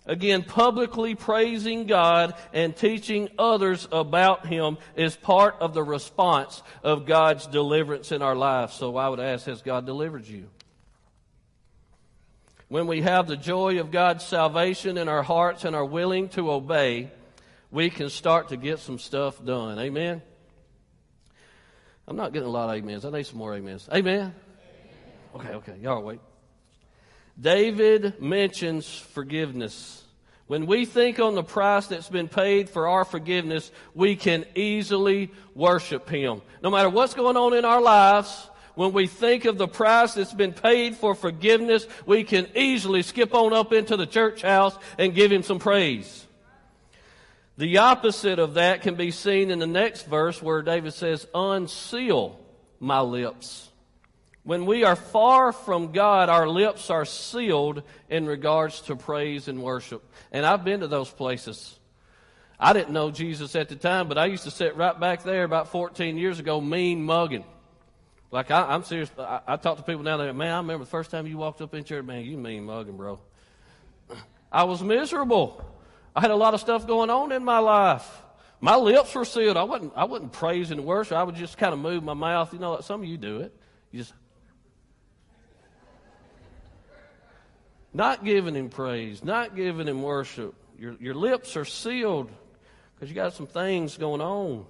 [0.05, 7.05] Again, publicly praising God and teaching others about Him is part of the response of
[7.05, 8.73] God's deliverance in our lives.
[8.73, 10.49] So I would ask, has God delivered you?
[12.67, 16.51] When we have the joy of God's salvation in our hearts and are willing to
[16.51, 17.11] obey,
[17.71, 19.79] we can start to get some stuff done.
[19.79, 20.21] Amen?
[22.07, 23.05] I'm not getting a lot of amens.
[23.05, 23.87] I need some more amens.
[23.93, 24.33] Amen?
[25.35, 25.77] Okay, okay.
[25.81, 26.19] Y'all wait.
[27.39, 30.03] David mentions forgiveness.
[30.47, 35.31] When we think on the price that's been paid for our forgiveness, we can easily
[35.55, 36.41] worship Him.
[36.61, 40.33] No matter what's going on in our lives, when we think of the price that's
[40.33, 45.15] been paid for forgiveness, we can easily skip on up into the church house and
[45.15, 46.27] give Him some praise.
[47.57, 52.39] The opposite of that can be seen in the next verse where David says, Unseal
[52.79, 53.69] my lips.
[54.43, 59.61] When we are far from God, our lips are sealed in regards to praise and
[59.61, 60.03] worship.
[60.31, 61.79] And I've been to those places.
[62.59, 65.43] I didn't know Jesus at the time, but I used to sit right back there
[65.43, 67.45] about 14 years ago, mean mugging.
[68.31, 69.11] Like, I, am serious.
[69.17, 71.61] I, I, talk to people now that, man, I remember the first time you walked
[71.61, 73.19] up in church, man, you mean mugging, bro.
[74.51, 75.63] I was miserable.
[76.15, 78.21] I had a lot of stuff going on in my life.
[78.61, 79.57] My lips were sealed.
[79.57, 81.17] I wasn't, I wasn't praising and worship.
[81.17, 82.53] I would just kind of move my mouth.
[82.53, 83.53] You know, some of you do it.
[83.91, 84.13] You just,
[87.93, 90.53] not giving him praise, not giving him worship.
[90.79, 92.31] Your, your lips are sealed
[92.95, 94.65] because you got some things going on.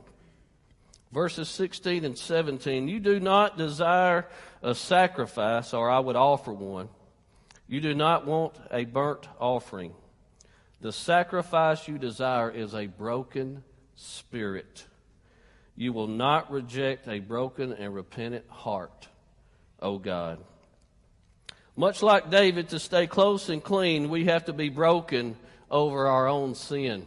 [1.12, 4.28] Verses 16 and 17 You do not desire
[4.64, 6.90] a sacrifice, or I would offer one.
[7.68, 9.94] You do not want a burnt offering.
[10.84, 13.64] The sacrifice you desire is a broken
[13.96, 14.86] spirit.
[15.78, 19.08] You will not reject a broken and repentant heart,
[19.82, 20.44] O God.
[21.78, 25.38] Much like David, to stay close and clean, we have to be broken
[25.72, 27.06] over our own sin.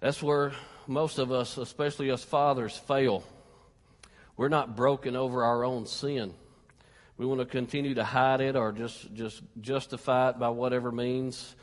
[0.00, 0.54] That's where
[0.88, 3.22] most of us, especially us fathers, fail.
[4.36, 6.34] We're not broken over our own sin.
[7.22, 11.54] We want to continue to hide it or just, just justify it by whatever means.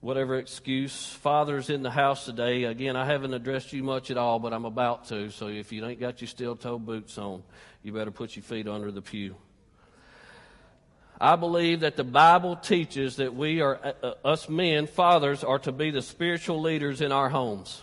[0.00, 1.06] whatever excuse.
[1.06, 2.64] Fathers in the house today.
[2.64, 5.30] Again, I haven't addressed you much at all, but I'm about to.
[5.30, 7.42] So if you ain't got your steel toe boots on,
[7.82, 9.36] you better put your feet under the pew.
[11.20, 15.58] I believe that the Bible teaches that we are, uh, uh, us men, fathers, are
[15.60, 17.82] to be the spiritual leaders in our homes.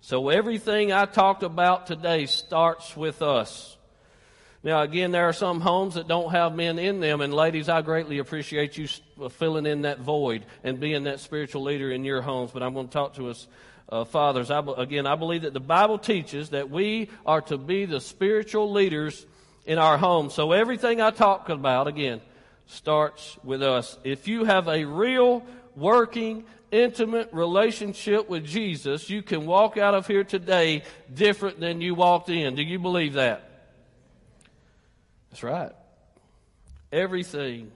[0.00, 3.75] So everything I talked about today starts with us.
[4.66, 7.82] Now, again, there are some homes that don't have men in them, and ladies, I
[7.82, 8.88] greatly appreciate you
[9.22, 12.50] uh, filling in that void and being that spiritual leader in your homes.
[12.50, 13.46] But I'm going to talk to us,
[13.88, 14.50] uh, fathers.
[14.50, 18.72] I, again, I believe that the Bible teaches that we are to be the spiritual
[18.72, 19.24] leaders
[19.66, 20.34] in our homes.
[20.34, 22.20] So everything I talk about, again,
[22.66, 23.96] starts with us.
[24.02, 25.46] If you have a real
[25.76, 30.82] working, intimate relationship with Jesus, you can walk out of here today
[31.14, 32.56] different than you walked in.
[32.56, 33.45] Do you believe that?
[35.36, 35.72] That's right.
[36.90, 37.70] Everything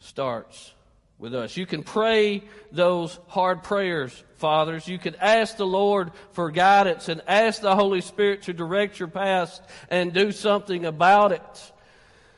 [0.00, 0.70] starts
[1.18, 1.56] with us.
[1.56, 2.42] You can pray
[2.72, 4.86] those hard prayers, fathers.
[4.86, 9.08] You can ask the Lord for guidance and ask the Holy Spirit to direct your
[9.08, 11.72] path and do something about it.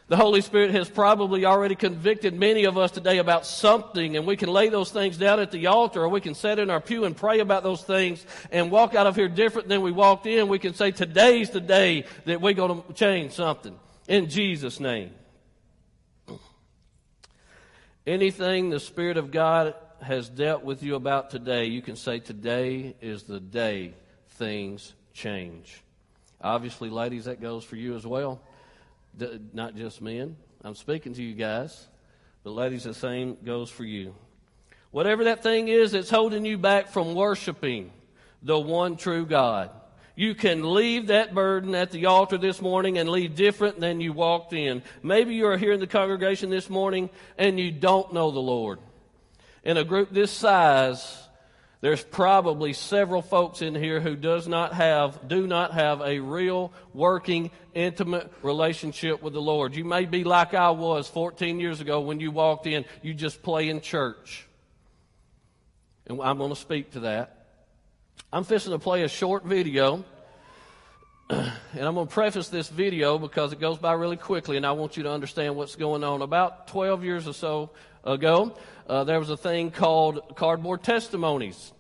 [0.07, 4.37] The Holy Spirit has probably already convicted many of us today about something, and we
[4.37, 7.05] can lay those things down at the altar, or we can sit in our pew
[7.05, 10.47] and pray about those things and walk out of here different than we walked in.
[10.47, 13.77] We can say, Today's the day that we're going to change something.
[14.09, 15.11] In Jesus' name.
[18.07, 22.97] Anything the Spirit of God has dealt with you about today, you can say, Today
[23.01, 23.95] is the day
[24.31, 25.83] things change.
[26.41, 28.41] Obviously, ladies, that goes for you as well
[29.53, 30.37] not just men.
[30.65, 31.87] I'm speaking to you guys.
[32.45, 34.15] But ladies, the same goes for you.
[34.91, 37.93] Whatever that thing is that's holding you back from worshiping
[38.43, 39.71] the one true God,
[40.15, 44.13] you can leave that burden at the altar this morning and leave different than you
[44.13, 44.83] walked in.
[45.03, 47.09] Maybe you are here in the congregation this morning
[47.39, 48.79] and you don't know the Lord.
[49.65, 51.19] In a group this size,
[51.81, 56.73] there's probably several folks in here who does not have, do not have a real
[56.93, 59.75] working, intimate relationship with the Lord.
[59.75, 62.85] You may be like I was 14 years ago when you walked in.
[63.03, 64.47] You just play in church.
[66.07, 67.42] And I'm going to speak to that.
[68.35, 70.05] I'm fixing to play a short video.
[71.75, 74.73] And I'm going to preface this video because it goes by really quickly and I
[74.73, 76.21] want you to understand what's going on.
[76.21, 77.71] About 12 years or so
[78.05, 78.55] ago,
[78.87, 81.73] uh, there was a thing called cardboard testimonies.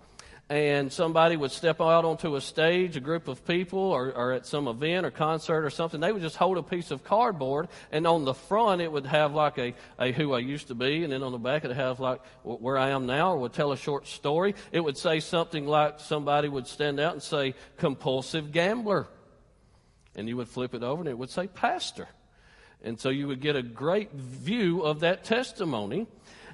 [0.53, 4.44] And somebody would step out onto a stage, a group of people, or, or at
[4.44, 5.98] some event or concert or something.
[5.98, 9.32] They would just hold a piece of cardboard, and on the front it would have
[9.32, 11.76] like a, a who I used to be, and then on the back it would
[11.78, 14.55] have like where I am now, or would tell a short story.
[14.72, 19.07] It would say something like somebody would stand out and say, compulsive gambler.
[20.16, 22.09] And you would flip it over, and it would say, pastor.
[22.82, 26.09] And so you would get a great view of that testimony.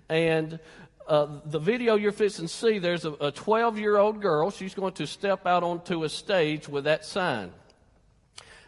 [0.09, 0.61] And
[1.09, 4.51] uh, the video you're fixing to see, there's a 12 year old girl.
[4.51, 7.53] She's going to step out onto a stage with that sign.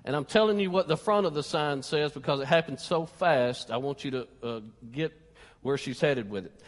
[0.05, 3.05] And I'm telling you what the front of the sign says because it happened so
[3.05, 3.71] fast.
[3.71, 4.61] I want you to uh,
[4.91, 5.13] get
[5.61, 6.63] where she's headed with it.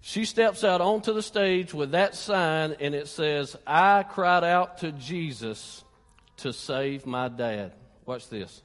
[0.00, 4.78] She steps out onto the stage with that sign, and it says, I cried out
[4.78, 5.84] to Jesus
[6.38, 7.72] to save my dad.
[8.06, 8.62] Watch this.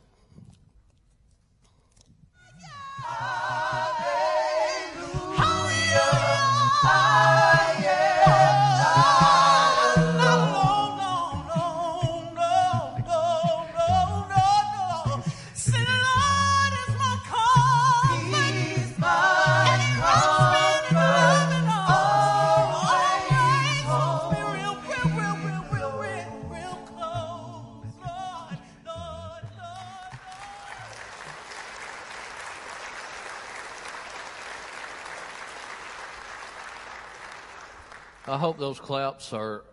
[38.35, 39.63] I hope those claps are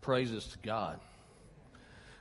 [0.00, 0.98] praises to God.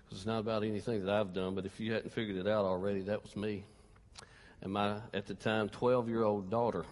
[0.06, 2.64] Because It's not about anything that I've done, but if you hadn't figured it out
[2.64, 3.66] already, that was me
[4.62, 6.86] and my, at the time, 12 year old daughter.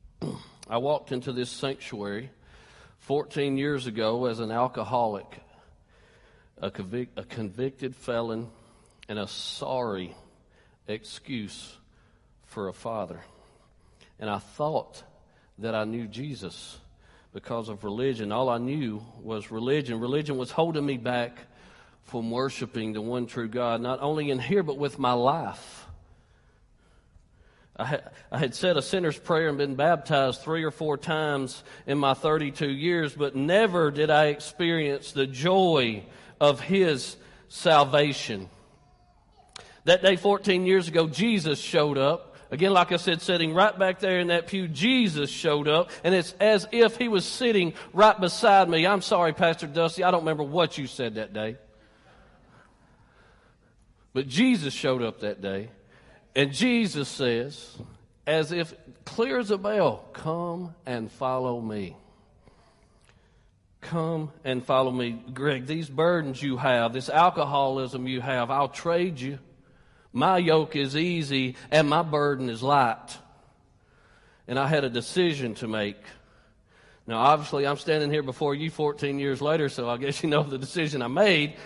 [0.68, 2.32] I walked into this sanctuary
[2.98, 5.32] 14 years ago as an alcoholic,
[6.60, 8.50] a, convic- a convicted felon,
[9.08, 10.16] and a sorry
[10.88, 11.76] excuse
[12.42, 13.20] for a father.
[14.18, 15.04] And I thought
[15.58, 16.80] that I knew Jesus
[17.34, 18.30] because of religion.
[18.30, 19.98] All I knew was religion.
[19.98, 21.36] Religion was holding me back
[22.04, 25.86] from worshiping the one true God, not only in here, but with my life.
[27.76, 27.98] I
[28.30, 32.68] had, said a sinner's prayer and been baptized three or four times in my 32
[32.68, 36.04] years, but never did I experience the joy
[36.40, 37.16] of His
[37.48, 38.48] salvation.
[39.86, 44.00] That day, 14 years ago, Jesus showed up Again, like I said, sitting right back
[44.00, 48.18] there in that pew, Jesus showed up, and it's as if he was sitting right
[48.18, 48.86] beside me.
[48.86, 51.56] I'm sorry, Pastor Dusty, I don't remember what you said that day.
[54.12, 55.70] But Jesus showed up that day,
[56.36, 57.76] and Jesus says,
[58.26, 58.72] as if
[59.04, 61.96] clear as a bell, come and follow me.
[63.80, 65.22] Come and follow me.
[65.34, 69.38] Greg, these burdens you have, this alcoholism you have, I'll trade you.
[70.14, 73.18] My yoke is easy and my burden is light.
[74.46, 75.96] And I had a decision to make.
[77.06, 80.44] Now, obviously, I'm standing here before you 14 years later, so I guess you know
[80.44, 81.56] the decision I made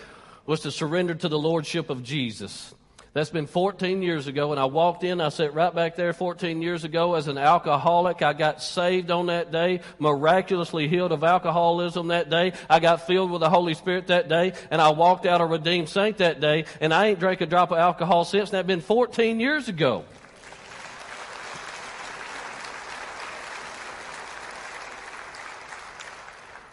[0.47, 2.73] was to surrender to the Lordship of Jesus.
[3.13, 6.61] That's been 14 years ago, and I walked in, I sat right back there 14
[6.61, 8.21] years ago as an alcoholic.
[8.21, 12.53] I got saved on that day, miraculously healed of alcoholism that day.
[12.69, 15.89] I got filled with the Holy Spirit that day, and I walked out a redeemed
[15.89, 19.39] saint that day, and I ain't drank a drop of alcohol since, that's been 14
[19.39, 20.05] years ago.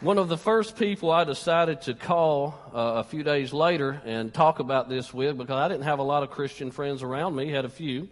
[0.07, 4.33] One of the first people I decided to call uh, a few days later and
[4.33, 7.51] talk about this with, because I didn't have a lot of Christian friends around me,
[7.51, 8.09] had a few,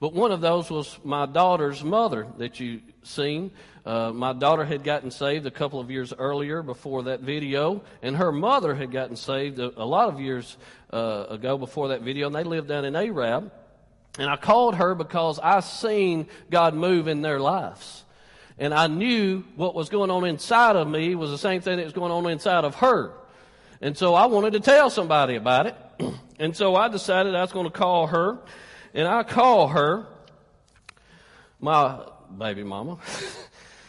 [0.00, 3.52] but one of those was my daughter's mother that you've seen.
[3.84, 8.16] Uh, my daughter had gotten saved a couple of years earlier before that video, and
[8.16, 10.56] her mother had gotten saved a, a lot of years
[10.92, 13.52] uh, ago before that video, and they lived down in Arab.
[14.18, 18.02] And I called her because I seen God move in their lives.
[18.58, 21.84] And I knew what was going on inside of me was the same thing that
[21.84, 23.12] was going on inside of her.
[23.80, 25.76] And so I wanted to tell somebody about it.
[26.38, 28.38] and so I decided I was going to call her.
[28.94, 30.06] And I call her
[31.60, 32.00] my
[32.38, 32.96] baby mama.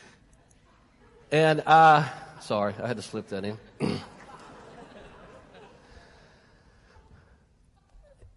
[1.31, 2.09] and I,
[2.41, 3.57] sorry, I had to slip that in.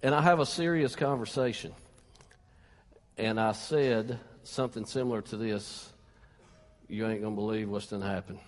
[0.03, 1.73] and I have a serious conversation.
[3.19, 5.90] And I said something similar to this
[6.91, 8.39] you ain't going to believe what's going to happen.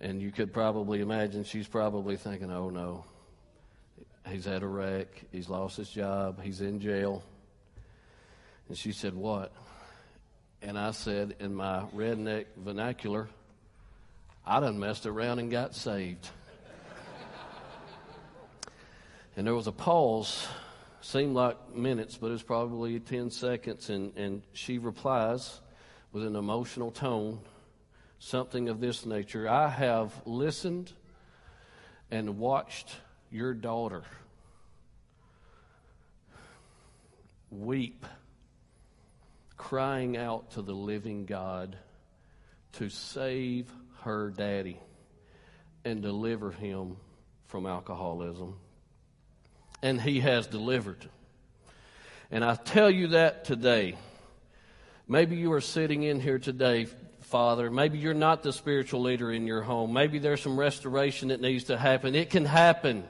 [0.00, 3.04] And you could probably imagine she's probably thinking, oh no,
[4.28, 7.22] he's had a wreck, he's lost his job, he's in jail.
[8.68, 9.52] And she said, what?
[10.60, 13.28] And I said, in my redneck vernacular,
[14.44, 16.28] I done messed around and got saved.
[19.36, 20.46] and there was a pause,
[21.00, 23.88] seemed like minutes, but it was probably 10 seconds.
[23.88, 25.60] And, and she replies,
[26.12, 27.40] with an emotional tone,
[28.18, 29.48] something of this nature.
[29.48, 30.92] I have listened
[32.10, 32.94] and watched
[33.30, 34.02] your daughter
[37.50, 38.04] weep,
[39.56, 41.76] crying out to the living God
[42.74, 43.70] to save
[44.02, 44.78] her daddy
[45.84, 46.96] and deliver him
[47.46, 48.56] from alcoholism.
[49.82, 51.08] And he has delivered.
[52.30, 53.96] And I tell you that today
[55.10, 56.86] Maybe you are sitting in here today,
[57.22, 57.70] Father.
[57.70, 59.94] Maybe you're not the spiritual leader in your home.
[59.94, 62.14] Maybe there's some restoration that needs to happen.
[62.14, 63.04] It can happen.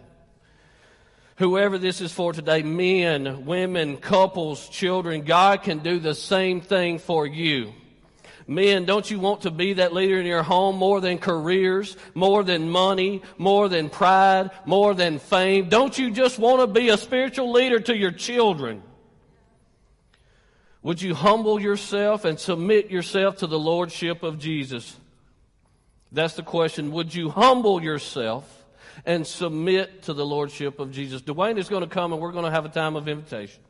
[1.39, 7.01] Whoever this is for today, men, women, couples, children, God can do the same thing
[7.01, 7.73] for you.
[8.47, 12.45] Men, don't you want to be that leader in your home more than careers, more
[12.45, 15.69] than money, more than pride, more than fame?
[15.69, 18.85] Don't you just want to be a spiritual leader to your children?
[20.83, 24.97] Would you humble yourself and submit yourself to the Lordship of Jesus?
[26.13, 26.93] That's the question.
[26.93, 28.65] Would you humble yourself
[29.05, 31.21] and submit to the Lordship of Jesus?
[31.23, 33.61] Dwayne is going to come and we're going to have a time of invitation.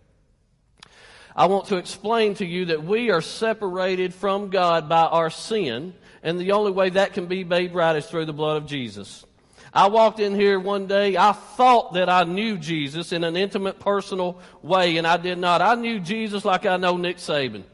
[1.34, 5.94] I want to explain to you that we are separated from God by our sin,
[6.22, 9.24] and the only way that can be made right is through the blood of Jesus.
[9.72, 13.78] I walked in here one day, I thought that I knew Jesus in an intimate,
[13.80, 15.60] personal way, and I did not.
[15.60, 17.64] I knew Jesus like I know Nick Saban.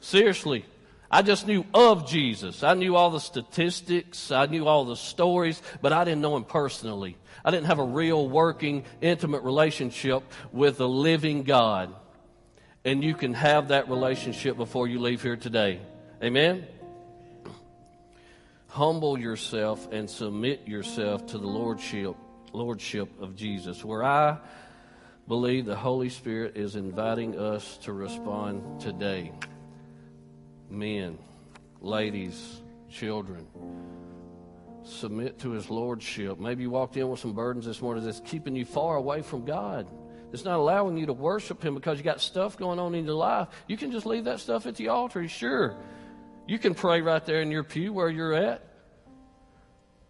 [0.00, 0.64] Seriously.
[1.10, 2.62] I just knew of Jesus.
[2.62, 4.30] I knew all the statistics.
[4.30, 7.16] I knew all the stories, but I didn't know him personally.
[7.44, 11.92] I didn't have a real working, intimate relationship with the living God.
[12.84, 15.80] And you can have that relationship before you leave here today.
[16.22, 16.66] Amen?
[18.70, 22.16] Humble yourself and submit yourself to the lordship
[22.52, 23.84] lordship of Jesus.
[23.84, 24.38] Where I
[25.28, 29.32] believe the Holy Spirit is inviting us to respond today.
[30.68, 31.18] Men
[31.80, 33.46] ladies children
[34.84, 36.38] submit to his lordship.
[36.38, 39.44] Maybe you walked in with some burdens this morning that's keeping you far away from
[39.44, 39.88] God.
[40.32, 43.14] It's not allowing you to worship him because you got stuff going on in your
[43.14, 43.48] life.
[43.66, 45.76] You can just leave that stuff at the altar sure
[46.50, 48.64] you can pray right there in your pew where you're at.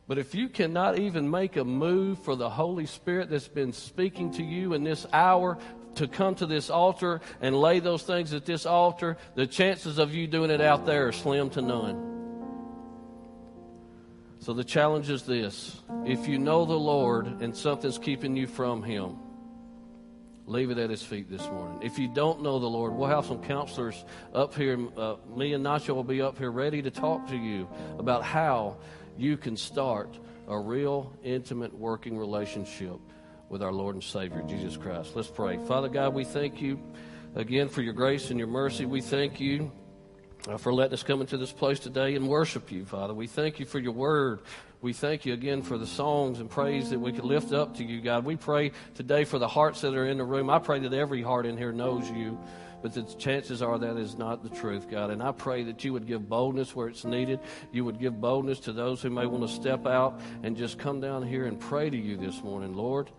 [0.08, 4.32] But if you cannot even make a move for the Holy Spirit that's been speaking
[4.32, 5.58] to you in this hour
[5.96, 10.14] to come to this altar and lay those things at this altar, the chances of
[10.14, 12.06] you doing it out there are slim to none.
[14.38, 18.82] So the challenge is this if you know the Lord and something's keeping you from
[18.82, 19.18] Him,
[20.50, 21.78] leave it at His feet this morning.
[21.82, 24.78] If you don't know the Lord, we'll have some counselors up here.
[24.96, 28.76] Uh, me and Nacho will be up here ready to talk to you about how
[29.16, 32.98] you can start a real, intimate, working relationship
[33.48, 35.14] with our Lord and Savior, Jesus Christ.
[35.14, 35.58] Let's pray.
[35.66, 36.80] Father God, we thank you
[37.36, 38.86] again for your grace and your mercy.
[38.86, 39.70] We thank you
[40.48, 43.14] uh, for letting us come into this place today and worship you, Father.
[43.14, 44.40] We thank you for your word.
[44.82, 47.84] We thank you again for the songs and praise that we can lift up to
[47.84, 48.24] you, God.
[48.24, 50.48] We pray today for the hearts that are in the room.
[50.48, 52.38] I pray that every heart in here knows you,
[52.80, 55.10] but the chances are that is not the truth, God.
[55.10, 57.40] And I pray that you would give boldness where it's needed.
[57.72, 60.98] You would give boldness to those who may want to step out and just come
[60.98, 63.10] down here and pray to you this morning, Lord.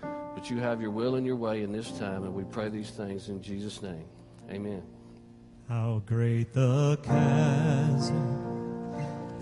[0.00, 2.90] But you have your will and your way in this time, and we pray these
[2.90, 4.04] things in Jesus' name.
[4.48, 4.84] Amen.
[5.68, 8.53] How great the chasm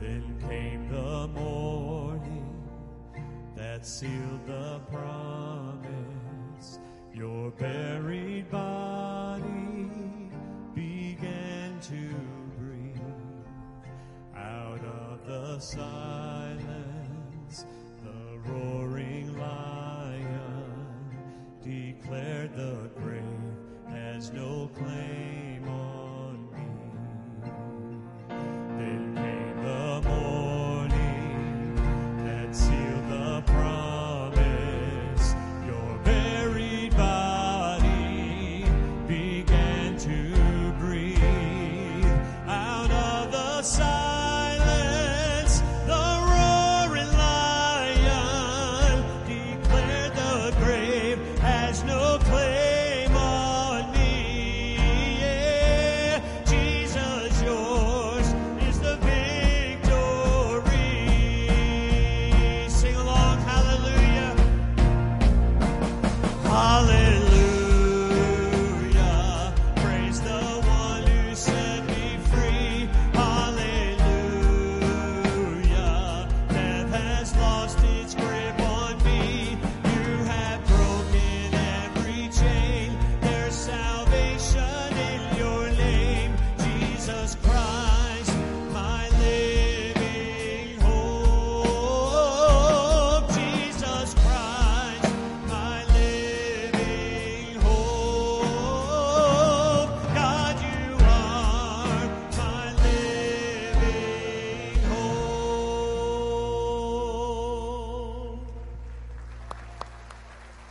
[0.00, 2.68] Then came the morning
[3.56, 6.80] that sealed the promise.
[7.14, 9.88] Your buried body
[10.74, 12.14] began to
[12.58, 12.98] breathe
[14.34, 16.49] out of the silence.
[18.46, 20.26] Roaring lion
[21.62, 23.24] declared the grave
[23.88, 25.29] has no claim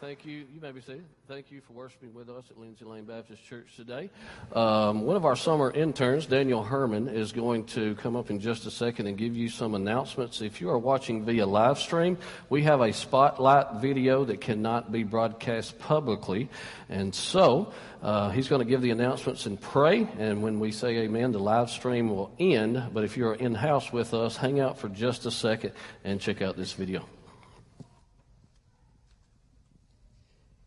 [0.00, 0.44] Thank you.
[0.54, 1.04] You may be seated.
[1.26, 4.10] Thank you for worshiping with us at Lindsay Lane Baptist Church today.
[4.54, 8.64] Um, one of our summer interns, Daniel Herman, is going to come up in just
[8.66, 10.40] a second and give you some announcements.
[10.40, 12.16] If you are watching via live stream,
[12.48, 16.48] we have a spotlight video that cannot be broadcast publicly.
[16.88, 20.06] And so, uh, he's going to give the announcements and pray.
[20.16, 22.90] And when we say amen, the live stream will end.
[22.94, 25.72] But if you're in house with us, hang out for just a second
[26.04, 27.04] and check out this video.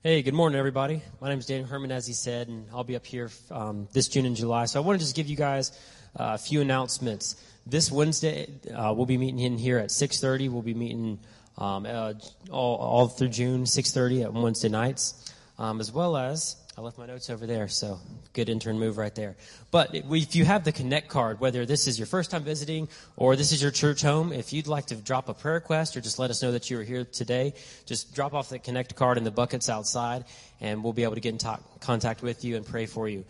[0.03, 1.03] Hey, good morning, everybody.
[1.21, 4.07] My name is Dan Herman, as he said, and I'll be up here um, this
[4.07, 4.65] June and July.
[4.65, 5.71] So I want to just give you guys
[6.19, 7.35] uh, a few announcements.
[7.67, 10.49] This Wednesday, uh, we'll be meeting in here at 6:30.
[10.49, 11.19] We'll be meeting
[11.59, 12.13] um, uh,
[12.49, 17.05] all, all, through June, 6:30 at Wednesday nights, um, as well as I left my
[17.05, 17.99] notes over there, so
[18.31, 19.35] good intern move right there.
[19.71, 23.35] But if you have the Connect card, whether this is your first time visiting or
[23.35, 26.17] this is your church home, if you'd like to drop a prayer request or just
[26.17, 27.55] let us know that you were here today,
[27.85, 30.23] just drop off the Connect card in the buckets outside,
[30.61, 33.25] and we'll be able to get in talk, contact with you and pray for you.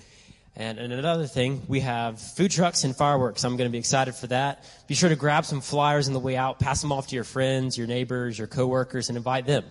[0.55, 3.43] And, and another thing, we have food trucks and fireworks.
[3.43, 4.65] I'm going to be excited for that.
[4.87, 7.23] Be sure to grab some flyers on the way out, pass them off to your
[7.23, 9.63] friends, your neighbors, your coworkers, and invite them.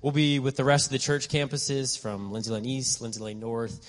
[0.00, 3.40] We'll be with the rest of the church campuses from Lindsay Lane East, Lindsay Lane
[3.40, 3.80] North.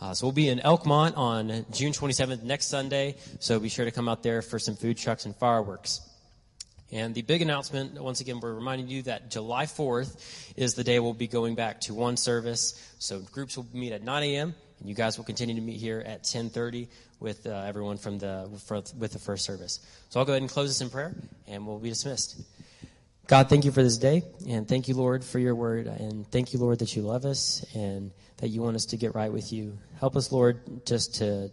[0.00, 3.16] Uh, so we'll be in Elkmont on June 27th, next Sunday.
[3.38, 6.00] So be sure to come out there for some food trucks and fireworks.
[6.90, 11.00] And the big announcement, once again, we're reminding you that July 4th is the day
[11.00, 12.72] we'll be going back to one service.
[12.98, 14.54] So groups will meet at 9 a.m.
[14.80, 16.88] and you guys will continue to meet here at 10:30
[17.20, 18.48] with uh, everyone from the
[18.96, 19.80] with the first service.
[20.08, 21.14] So I'll go ahead and close this in prayer,
[21.46, 22.40] and we'll be dismissed.
[23.28, 26.54] God, thank you for this day, and thank you, Lord, for your word, and thank
[26.54, 29.52] you, Lord, that you love us and that you want us to get right with
[29.52, 29.78] you.
[30.00, 31.52] Help us, Lord, just to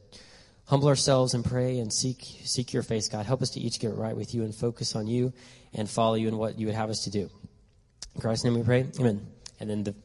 [0.68, 3.26] humble ourselves and pray and seek seek your face, God.
[3.26, 5.34] Help us to each get right with you and focus on you
[5.74, 7.30] and follow you in what you would have us to do.
[8.16, 8.86] In Christ's name we pray.
[8.98, 9.28] Amen.
[9.60, 9.96] And then the